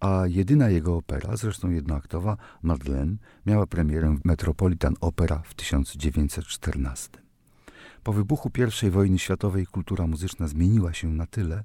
a 0.00 0.22
jedyna 0.26 0.70
jego 0.70 0.96
opera, 0.96 1.36
zresztą 1.36 1.70
jednoaktowa, 1.70 2.36
Madeleine, 2.62 3.16
miała 3.46 3.66
premierę 3.66 4.16
w 4.16 4.24
Metropolitan 4.24 4.94
Opera 5.00 5.42
w 5.44 5.54
1914. 5.54 7.23
Po 8.04 8.12
wybuchu 8.12 8.50
I 8.82 8.90
wojny 8.90 9.18
światowej 9.18 9.66
kultura 9.66 10.06
muzyczna 10.06 10.48
zmieniła 10.48 10.92
się 10.92 11.08
na 11.08 11.26
tyle, 11.26 11.64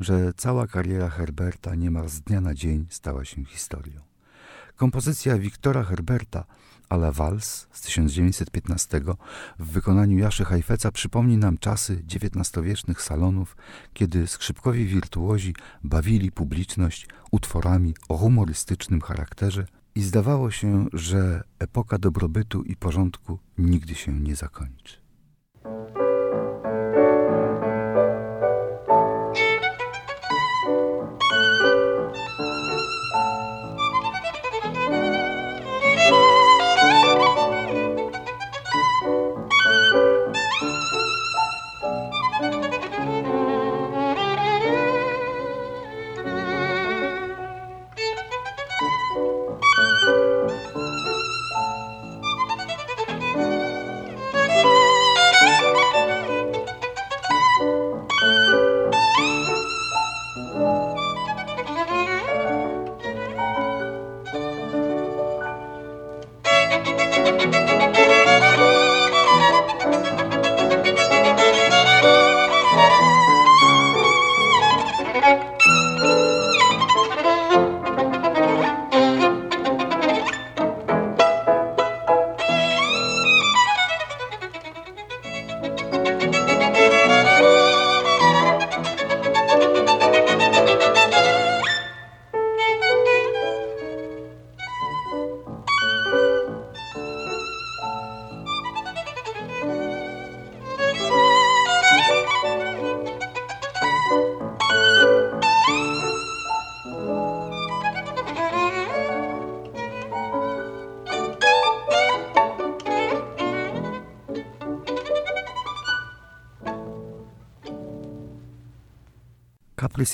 że 0.00 0.32
cała 0.36 0.66
kariera 0.66 1.08
Herberta 1.08 1.74
niemal 1.74 2.08
z 2.08 2.20
dnia 2.20 2.40
na 2.40 2.54
dzień 2.54 2.86
stała 2.90 3.24
się 3.24 3.44
historią. 3.44 4.00
Kompozycja 4.76 5.38
Wiktora 5.38 5.84
Herberta 5.84 6.44
la 6.90 7.12
Vals 7.12 7.66
z 7.72 7.80
1915 7.80 9.00
w 9.58 9.72
wykonaniu 9.72 10.18
Jaszy 10.18 10.44
Hajfeca 10.44 10.92
przypomni 10.92 11.36
nam 11.36 11.58
czasy 11.58 12.02
XIX-wiecznych 12.14 13.02
salonów, 13.02 13.56
kiedy 13.92 14.26
skrzypkowi 14.26 14.86
wirtuozi 14.86 15.54
bawili 15.84 16.32
publiczność 16.32 17.06
utworami 17.30 17.94
o 18.08 18.16
humorystycznym 18.16 19.00
charakterze 19.00 19.66
i 19.94 20.02
zdawało 20.02 20.50
się, 20.50 20.86
że 20.92 21.42
epoka 21.58 21.98
dobrobytu 21.98 22.62
i 22.62 22.76
porządku 22.76 23.38
nigdy 23.58 23.94
się 23.94 24.20
nie 24.20 24.36
zakończy. 24.36 25.01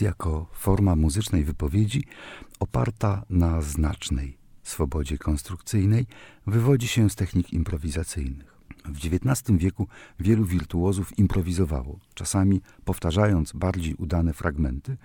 Jako 0.01 0.47
forma 0.53 0.97
muzycznej 0.97 1.45
wypowiedzi 1.45 2.05
oparta 2.61 3.25
na 3.31 3.63
znacznej 3.63 4.39
swobodzie 4.63 5.19
konstrukcyjnej 5.19 6.07
wywodzi 6.47 6.89
się 6.89 7.11
z 7.11 7.15
technik 7.15 7.53
improwizacyjnych. 7.53 8.59
W 8.85 8.97
XIX 8.97 9.59
wieku 9.59 9.89
wielu 10.21 10.45
wirtuozów 10.45 11.19
improwizowało, 11.19 11.99
czasami 12.15 12.61
powtarzając 12.85 13.53
bardziej 13.53 13.95
udane 13.95 14.33
fragmenty, 14.33 14.97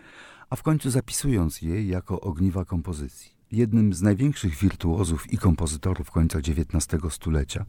a 0.50 0.56
w 0.56 0.64
końcu 0.64 0.90
zapisując 0.90 1.62
je 1.62 1.88
jako 1.88 2.22
ogniwa 2.22 2.66
kompozycji. 2.66 3.32
Jednym 3.52 3.94
z 3.94 4.02
największych 4.02 4.56
wirtuozów 4.56 5.34
i 5.34 5.38
kompozytorów 5.38 6.12
końca 6.12 6.40
XIX 6.40 7.14
stulecia 7.14 7.66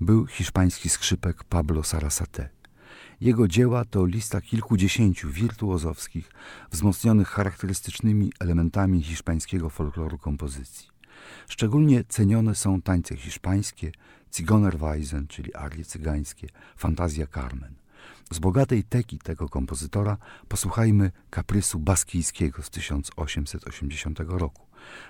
był 0.00 0.26
hiszpański 0.26 0.88
skrzypek 0.88 1.44
Pablo 1.44 1.82
Sarasate. 1.82 2.48
Jego 3.20 3.48
dzieła 3.48 3.84
to 3.84 4.06
lista 4.06 4.40
kilkudziesięciu 4.40 5.30
wirtuozowskich, 5.30 6.30
wzmocnionych 6.70 7.28
charakterystycznymi 7.28 8.32
elementami 8.40 9.02
hiszpańskiego 9.02 9.70
folkloru 9.70 10.18
kompozycji. 10.18 10.88
Szczególnie 11.48 12.04
cenione 12.04 12.54
są 12.54 12.82
tańce 12.82 13.16
hiszpańskie, 13.16 13.92
Zigonerweisen, 14.34 15.26
czyli 15.26 15.54
arie 15.54 15.84
cygańskie, 15.84 16.48
Fantazja 16.76 17.26
Carmen. 17.26 17.74
Z 18.32 18.38
bogatej 18.38 18.84
teki 18.84 19.18
tego 19.18 19.48
kompozytora 19.48 20.16
posłuchajmy 20.48 21.10
kaprysu 21.30 21.78
baskijskiego 21.78 22.62
z 22.62 22.70
1880 22.70 24.20
roku. 24.20 24.66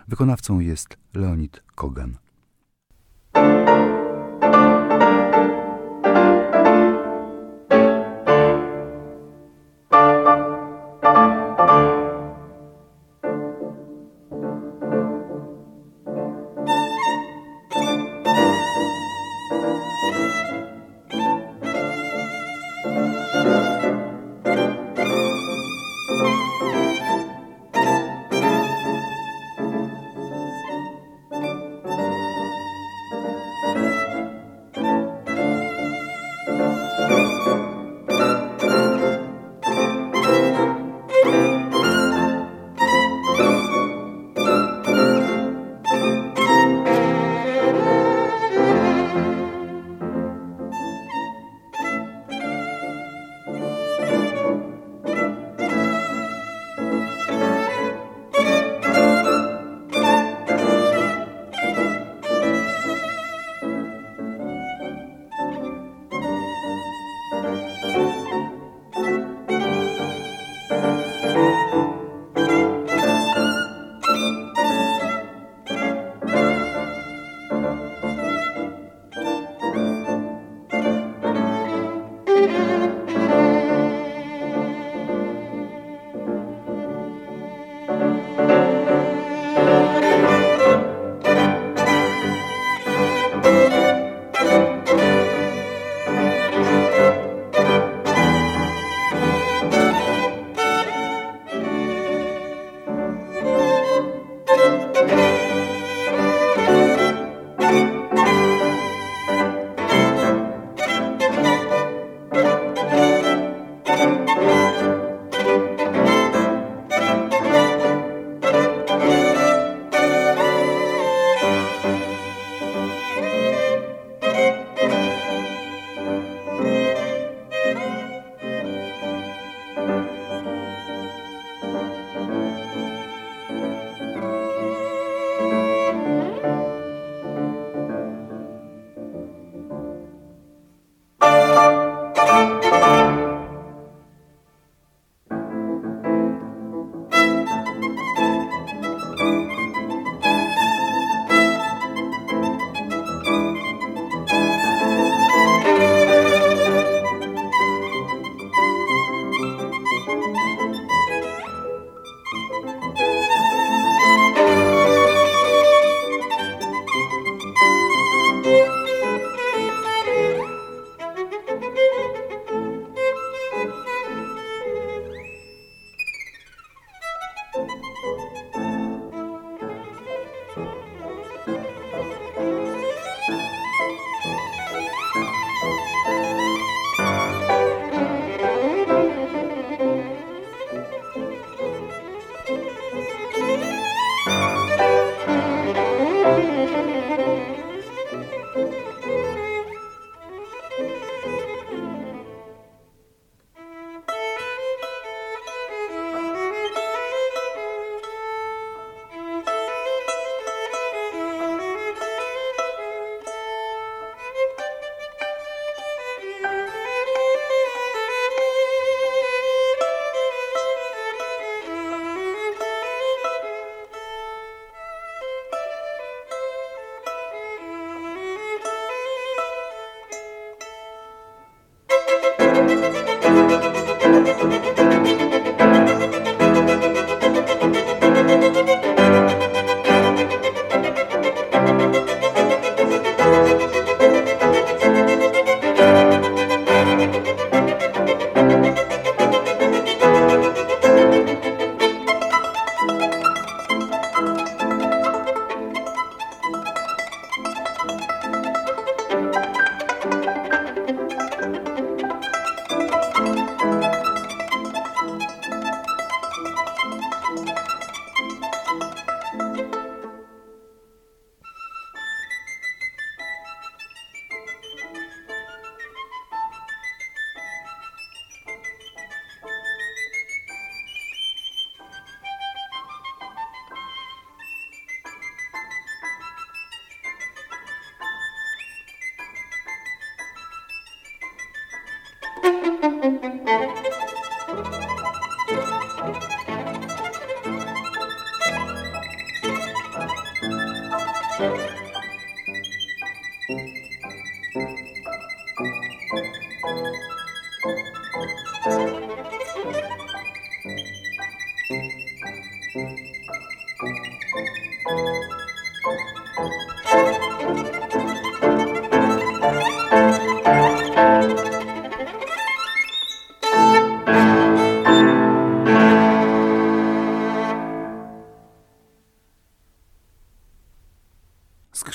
Wykonawcą 0.09 0.61
jest 0.61 0.97
Leonid 1.15 1.63
Kogan. 1.75 2.17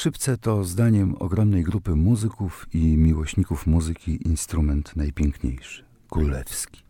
Skrzypce 0.01 0.37
to 0.37 0.63
zdaniem 0.63 1.15
ogromnej 1.19 1.63
grupy 1.63 1.95
muzyków 1.95 2.67
i 2.73 2.97
miłośników 2.97 3.67
muzyki 3.67 4.27
instrument 4.27 4.95
najpiękniejszy, 4.95 5.85
królewski. 6.09 6.83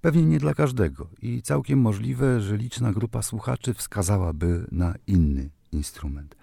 Pewnie 0.00 0.26
nie 0.26 0.38
dla 0.38 0.54
każdego 0.54 1.08
i 1.20 1.42
całkiem 1.42 1.80
możliwe, 1.80 2.40
że 2.40 2.56
liczna 2.56 2.92
grupa 2.92 3.22
słuchaczy 3.22 3.74
wskazałaby 3.74 4.66
na 4.72 4.94
inny 5.06 5.50
instrument. 5.72 6.36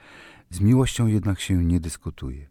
Z 0.49 0.59
miłością 0.59 1.07
jednak 1.07 1.39
się 1.39 1.63
nie 1.63 1.79
dyskutuje. 1.79 2.49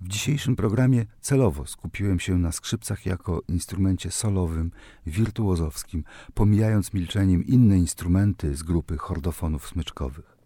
W 0.00 0.08
dzisiejszym 0.08 0.56
programie 0.56 1.06
celowo 1.20 1.66
skupiłem 1.66 2.20
się 2.20 2.38
na 2.38 2.52
skrzypcach 2.52 3.06
jako 3.06 3.42
instrumencie 3.48 4.10
solowym, 4.10 4.70
wirtuozowskim, 5.06 6.04
pomijając 6.34 6.92
milczeniem 6.92 7.46
inne 7.46 7.78
instrumenty 7.78 8.56
z 8.56 8.62
grupy 8.62 8.98
hordofonów 8.98 9.68
smyczkowych. 9.68 10.36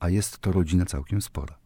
A 0.00 0.08
jest 0.08 0.38
to 0.38 0.52
rodzina 0.52 0.84
całkiem 0.84 1.22
spora. 1.22 1.65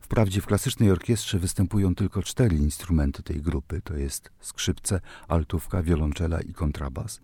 Wprawdzie 0.00 0.40
w 0.40 0.46
klasycznej 0.46 0.90
orkiestrze 0.90 1.38
występują 1.38 1.94
tylko 1.94 2.22
cztery 2.22 2.56
instrumenty 2.56 3.22
tej 3.22 3.42
grupy, 3.42 3.80
to 3.84 3.96
jest 3.96 4.30
skrzypce, 4.40 5.00
altówka, 5.28 5.82
wiolonczela 5.82 6.40
i 6.40 6.52
kontrabas, 6.52 7.20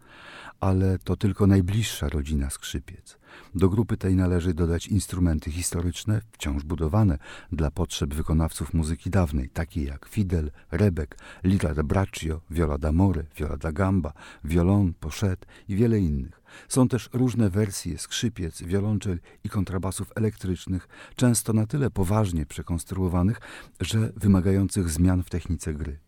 ale 0.60 0.98
to 0.98 1.16
tylko 1.16 1.46
najbliższa 1.46 2.08
rodzina 2.08 2.50
skrzypiec. 2.50 3.18
Do 3.54 3.68
grupy 3.68 3.96
tej 3.96 4.16
należy 4.16 4.54
dodać 4.54 4.86
instrumenty 4.86 5.50
historyczne, 5.50 6.20
wciąż 6.32 6.64
budowane 6.64 7.18
dla 7.52 7.70
potrzeb 7.70 8.14
wykonawców 8.14 8.74
muzyki 8.74 9.10
dawnej, 9.10 9.48
takie 9.48 9.82
jak 9.84 10.08
fidel, 10.08 10.50
rebek, 10.70 11.18
lira 11.44 11.74
da 11.74 11.82
braccio, 11.82 12.40
viola 12.50 12.78
d'amore, 12.78 13.22
viola 13.36 13.56
da 13.56 13.72
gamba, 13.72 14.12
violon, 14.44 14.94
pochette 15.00 15.46
i 15.68 15.76
wiele 15.76 15.98
innych. 15.98 16.41
Są 16.68 16.88
też 16.88 17.10
różne 17.12 17.50
wersje 17.50 17.98
skrzypiec, 17.98 18.62
wiolonczel 18.62 19.20
i 19.44 19.48
kontrabasów 19.48 20.12
elektrycznych, 20.16 20.88
często 21.16 21.52
na 21.52 21.66
tyle 21.66 21.90
poważnie 21.90 22.46
przekonstruowanych, 22.46 23.40
że 23.80 24.12
wymagających 24.16 24.90
zmian 24.90 25.22
w 25.22 25.30
technice 25.30 25.74
gry. 25.74 25.98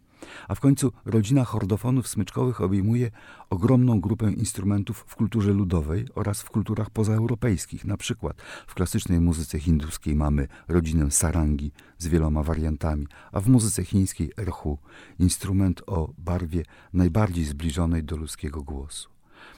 A 0.48 0.54
w 0.54 0.60
końcu 0.60 0.92
rodzina 1.04 1.44
hordofonów 1.44 2.08
smyczkowych 2.08 2.60
obejmuje 2.60 3.10
ogromną 3.50 4.00
grupę 4.00 4.32
instrumentów 4.32 5.04
w 5.08 5.16
kulturze 5.16 5.52
ludowej 5.52 6.08
oraz 6.14 6.42
w 6.42 6.50
kulturach 6.50 6.90
pozaeuropejskich. 6.90 7.84
Na 7.84 7.96
przykład 7.96 8.42
w 8.66 8.74
klasycznej 8.74 9.20
muzyce 9.20 9.58
hinduskiej 9.58 10.16
mamy 10.16 10.48
rodzinę 10.68 11.10
sarangi 11.10 11.72
z 11.98 12.06
wieloma 12.06 12.42
wariantami, 12.42 13.06
a 13.32 13.40
w 13.40 13.48
muzyce 13.48 13.84
chińskiej 13.84 14.32
erhu 14.38 14.78
instrument 15.18 15.82
o 15.86 16.12
barwie 16.18 16.62
najbardziej 16.92 17.44
zbliżonej 17.44 18.04
do 18.04 18.16
ludzkiego 18.16 18.62
głosu. 18.62 19.13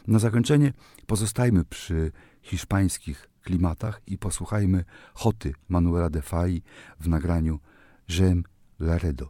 Na 0.07 0.19
zakończenie 0.19 0.73
pozostajmy 1.07 1.65
przy 1.65 2.13
hiszpańskich 2.43 3.29
klimatach 3.43 4.01
i 4.07 4.19
posłuchajmy 4.19 4.85
Hoty 5.15 5.53
Manuela 5.69 6.11
de 6.11 6.23
Fai 6.23 6.63
w 7.01 7.09
nagraniu 7.09 7.59
J'aime 8.09 8.43
Laredo. 8.81 9.27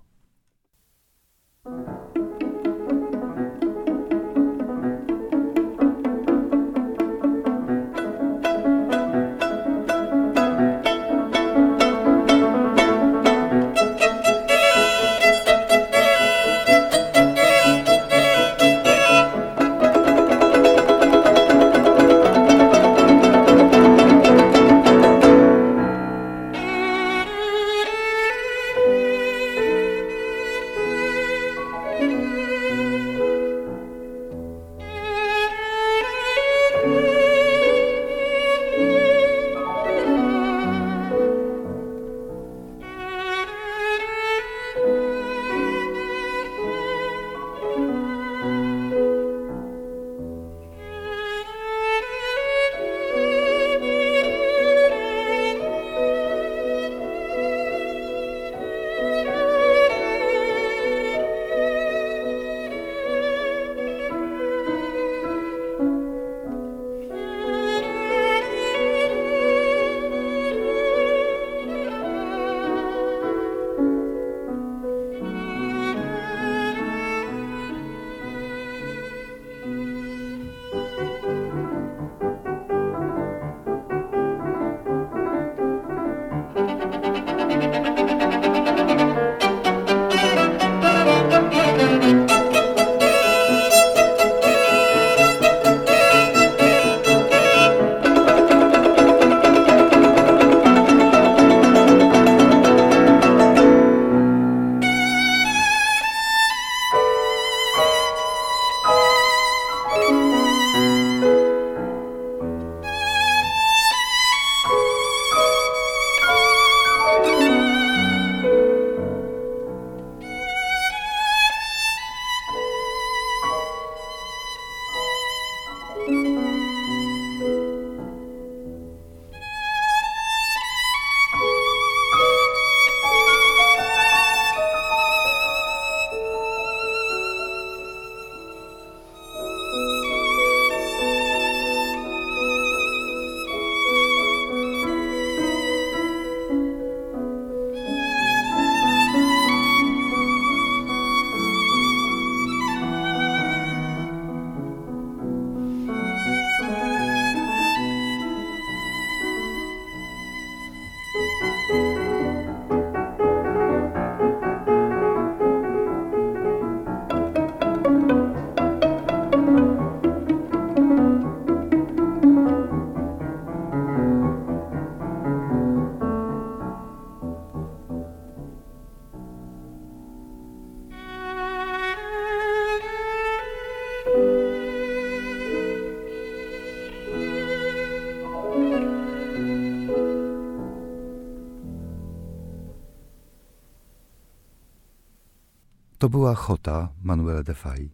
To 196.06 196.10
była 196.10 196.34
Chota 196.34 196.88
Manuela 197.02 197.42
de 197.42 197.54
Fay. 197.54 197.90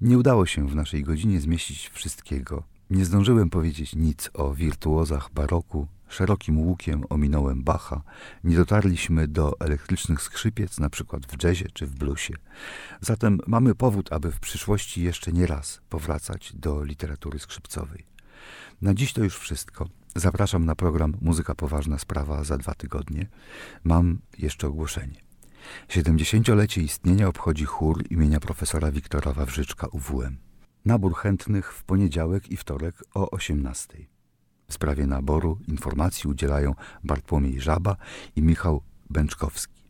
Nie 0.00 0.18
udało 0.18 0.46
się 0.46 0.68
w 0.68 0.74
naszej 0.74 1.02
godzinie 1.02 1.40
zmieścić 1.40 1.88
wszystkiego. 1.88 2.62
Nie 2.90 3.04
zdążyłem 3.04 3.50
powiedzieć 3.50 3.96
nic 3.96 4.30
o 4.34 4.54
wirtuozach 4.54 5.30
baroku, 5.30 5.86
szerokim 6.08 6.58
łukiem 6.58 7.04
ominąłem 7.08 7.62
Bacha, 7.62 8.02
nie 8.44 8.56
dotarliśmy 8.56 9.28
do 9.28 9.60
elektrycznych 9.60 10.22
skrzypiec, 10.22 10.80
na 10.80 10.90
przykład 10.90 11.26
w 11.26 11.42
jazzie 11.42 11.68
czy 11.72 11.86
w 11.86 11.94
bluesie. 11.94 12.34
Zatem 13.00 13.38
mamy 13.46 13.74
powód, 13.74 14.12
aby 14.12 14.32
w 14.32 14.40
przyszłości 14.40 15.02
jeszcze 15.02 15.32
nie 15.32 15.46
raz 15.46 15.80
powracać 15.88 16.52
do 16.54 16.84
literatury 16.84 17.38
skrzypcowej. 17.38 18.04
Na 18.82 18.94
dziś 18.94 19.12
to 19.12 19.24
już 19.24 19.38
wszystko. 19.38 19.88
Zapraszam 20.16 20.64
na 20.64 20.74
program 20.74 21.16
Muzyka 21.20 21.54
Poważna 21.54 21.98
Sprawa 21.98 22.44
za 22.44 22.58
dwa 22.58 22.74
tygodnie. 22.74 23.26
Mam 23.84 24.18
jeszcze 24.38 24.66
ogłoszenie. 24.66 25.31
70-lecie 25.88 26.82
istnienia 26.82 27.28
obchodzi 27.28 27.64
chór 27.64 28.04
imienia 28.10 28.40
profesora 28.40 28.92
Wiktora 28.92 29.32
Wawrzyczka 29.32 29.86
UWM. 29.86 30.36
Nabór 30.84 31.14
chętnych 31.14 31.72
w 31.72 31.84
poniedziałek 31.84 32.50
i 32.50 32.56
wtorek 32.56 33.04
o 33.14 33.30
18. 33.30 33.98
W 34.68 34.74
sprawie 34.74 35.06
naboru 35.06 35.58
informacji 35.68 36.30
udzielają 36.30 36.74
Bartłomiej 37.04 37.60
Żaba 37.60 37.96
i 38.36 38.42
Michał 38.42 38.82
Bęczkowski. 39.10 39.82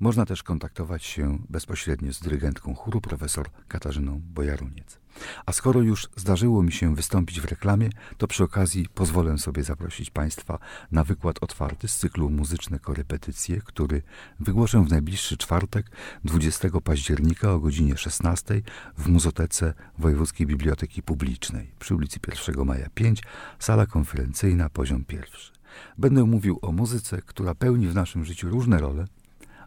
Można 0.00 0.26
też 0.26 0.42
kontaktować 0.42 1.04
się 1.04 1.38
bezpośrednio 1.48 2.12
z 2.12 2.20
dyrygentką 2.20 2.74
chóru 2.74 3.00
profesor 3.00 3.50
Katarzyną 3.68 4.20
Bojaruniec. 4.24 5.03
A 5.46 5.52
skoro 5.52 5.80
już 5.80 6.08
zdarzyło 6.16 6.62
mi 6.62 6.72
się 6.72 6.94
wystąpić 6.94 7.40
w 7.40 7.44
reklamie, 7.44 7.90
to 8.18 8.26
przy 8.26 8.44
okazji 8.44 8.88
pozwolę 8.94 9.38
sobie 9.38 9.64
zaprosić 9.64 10.10
Państwa 10.10 10.58
na 10.92 11.04
wykład 11.04 11.42
otwarty 11.42 11.88
z 11.88 11.96
cyklu 11.96 12.30
Muzyczne 12.30 12.78
Korepetycje, 12.78 13.60
który 13.60 14.02
wygłoszę 14.40 14.84
w 14.84 14.90
najbliższy 14.90 15.36
czwartek, 15.36 15.90
20 16.24 16.68
października 16.84 17.52
o 17.52 17.60
godzinie 17.60 17.96
16 17.96 18.62
w 18.98 19.08
Muzotece 19.08 19.74
Wojewódzkiej 19.98 20.46
Biblioteki 20.46 21.02
Publicznej 21.02 21.70
przy 21.78 21.94
ulicy 21.94 22.18
1 22.48 22.64
Maja 22.64 22.88
5, 22.94 23.22
sala 23.58 23.86
konferencyjna, 23.86 24.70
poziom 24.70 25.04
pierwszy. 25.04 25.52
Będę 25.98 26.24
mówił 26.24 26.58
o 26.62 26.72
muzyce, 26.72 27.22
która 27.22 27.54
pełni 27.54 27.88
w 27.88 27.94
naszym 27.94 28.24
życiu 28.24 28.48
różne 28.48 28.78
role, 28.78 29.06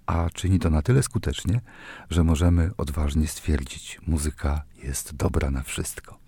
a 0.07 0.29
czyni 0.29 0.59
to 0.59 0.69
na 0.69 0.81
tyle 0.81 1.03
skutecznie, 1.03 1.61
że 2.09 2.23
możemy 2.23 2.71
odważnie 2.77 3.27
stwierdzić, 3.27 3.99
muzyka 4.07 4.63
jest 4.83 5.15
dobra 5.15 5.51
na 5.51 5.63
wszystko. 5.63 6.19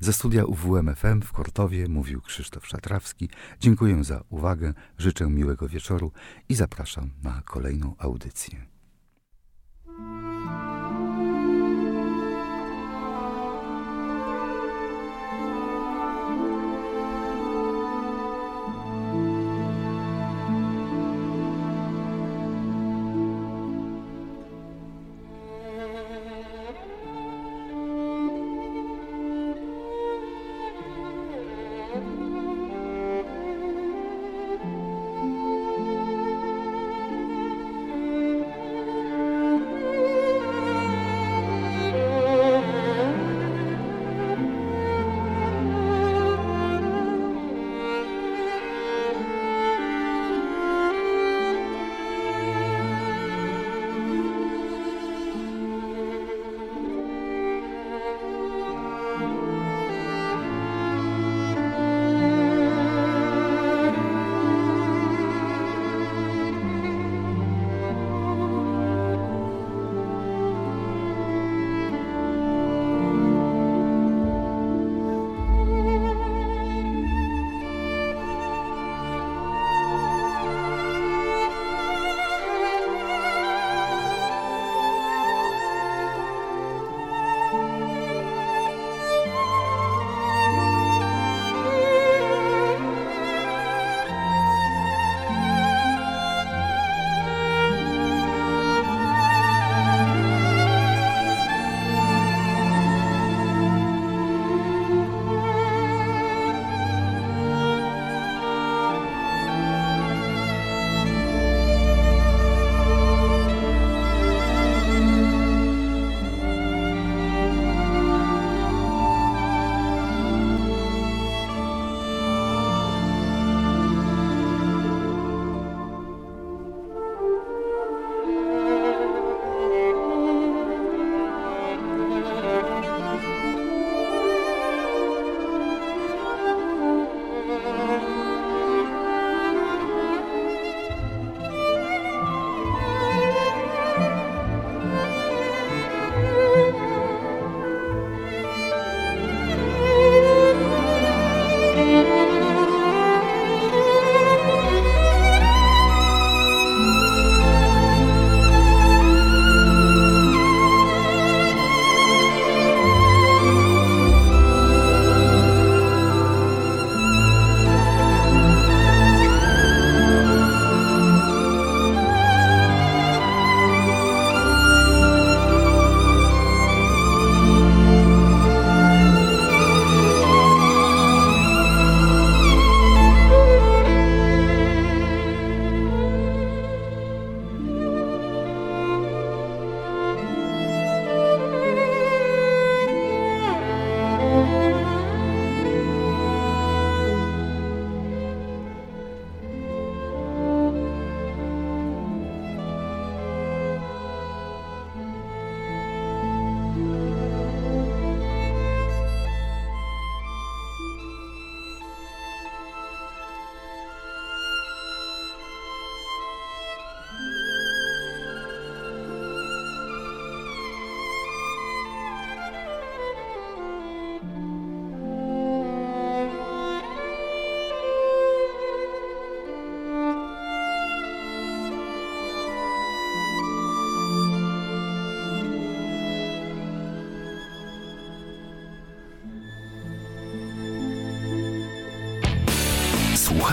Ze 0.00 0.12
studia 0.12 0.44
UWMFM 0.44 1.22
w 1.22 1.32
Kortowie 1.32 1.88
mówił 1.88 2.20
Krzysztof 2.20 2.66
Szatrawski. 2.66 3.28
Dziękuję 3.60 4.04
za 4.04 4.24
uwagę, 4.30 4.74
życzę 4.98 5.26
miłego 5.26 5.68
wieczoru 5.68 6.12
i 6.48 6.54
zapraszam 6.54 7.10
na 7.22 7.42
kolejną 7.44 7.94
audycję. 7.98 8.71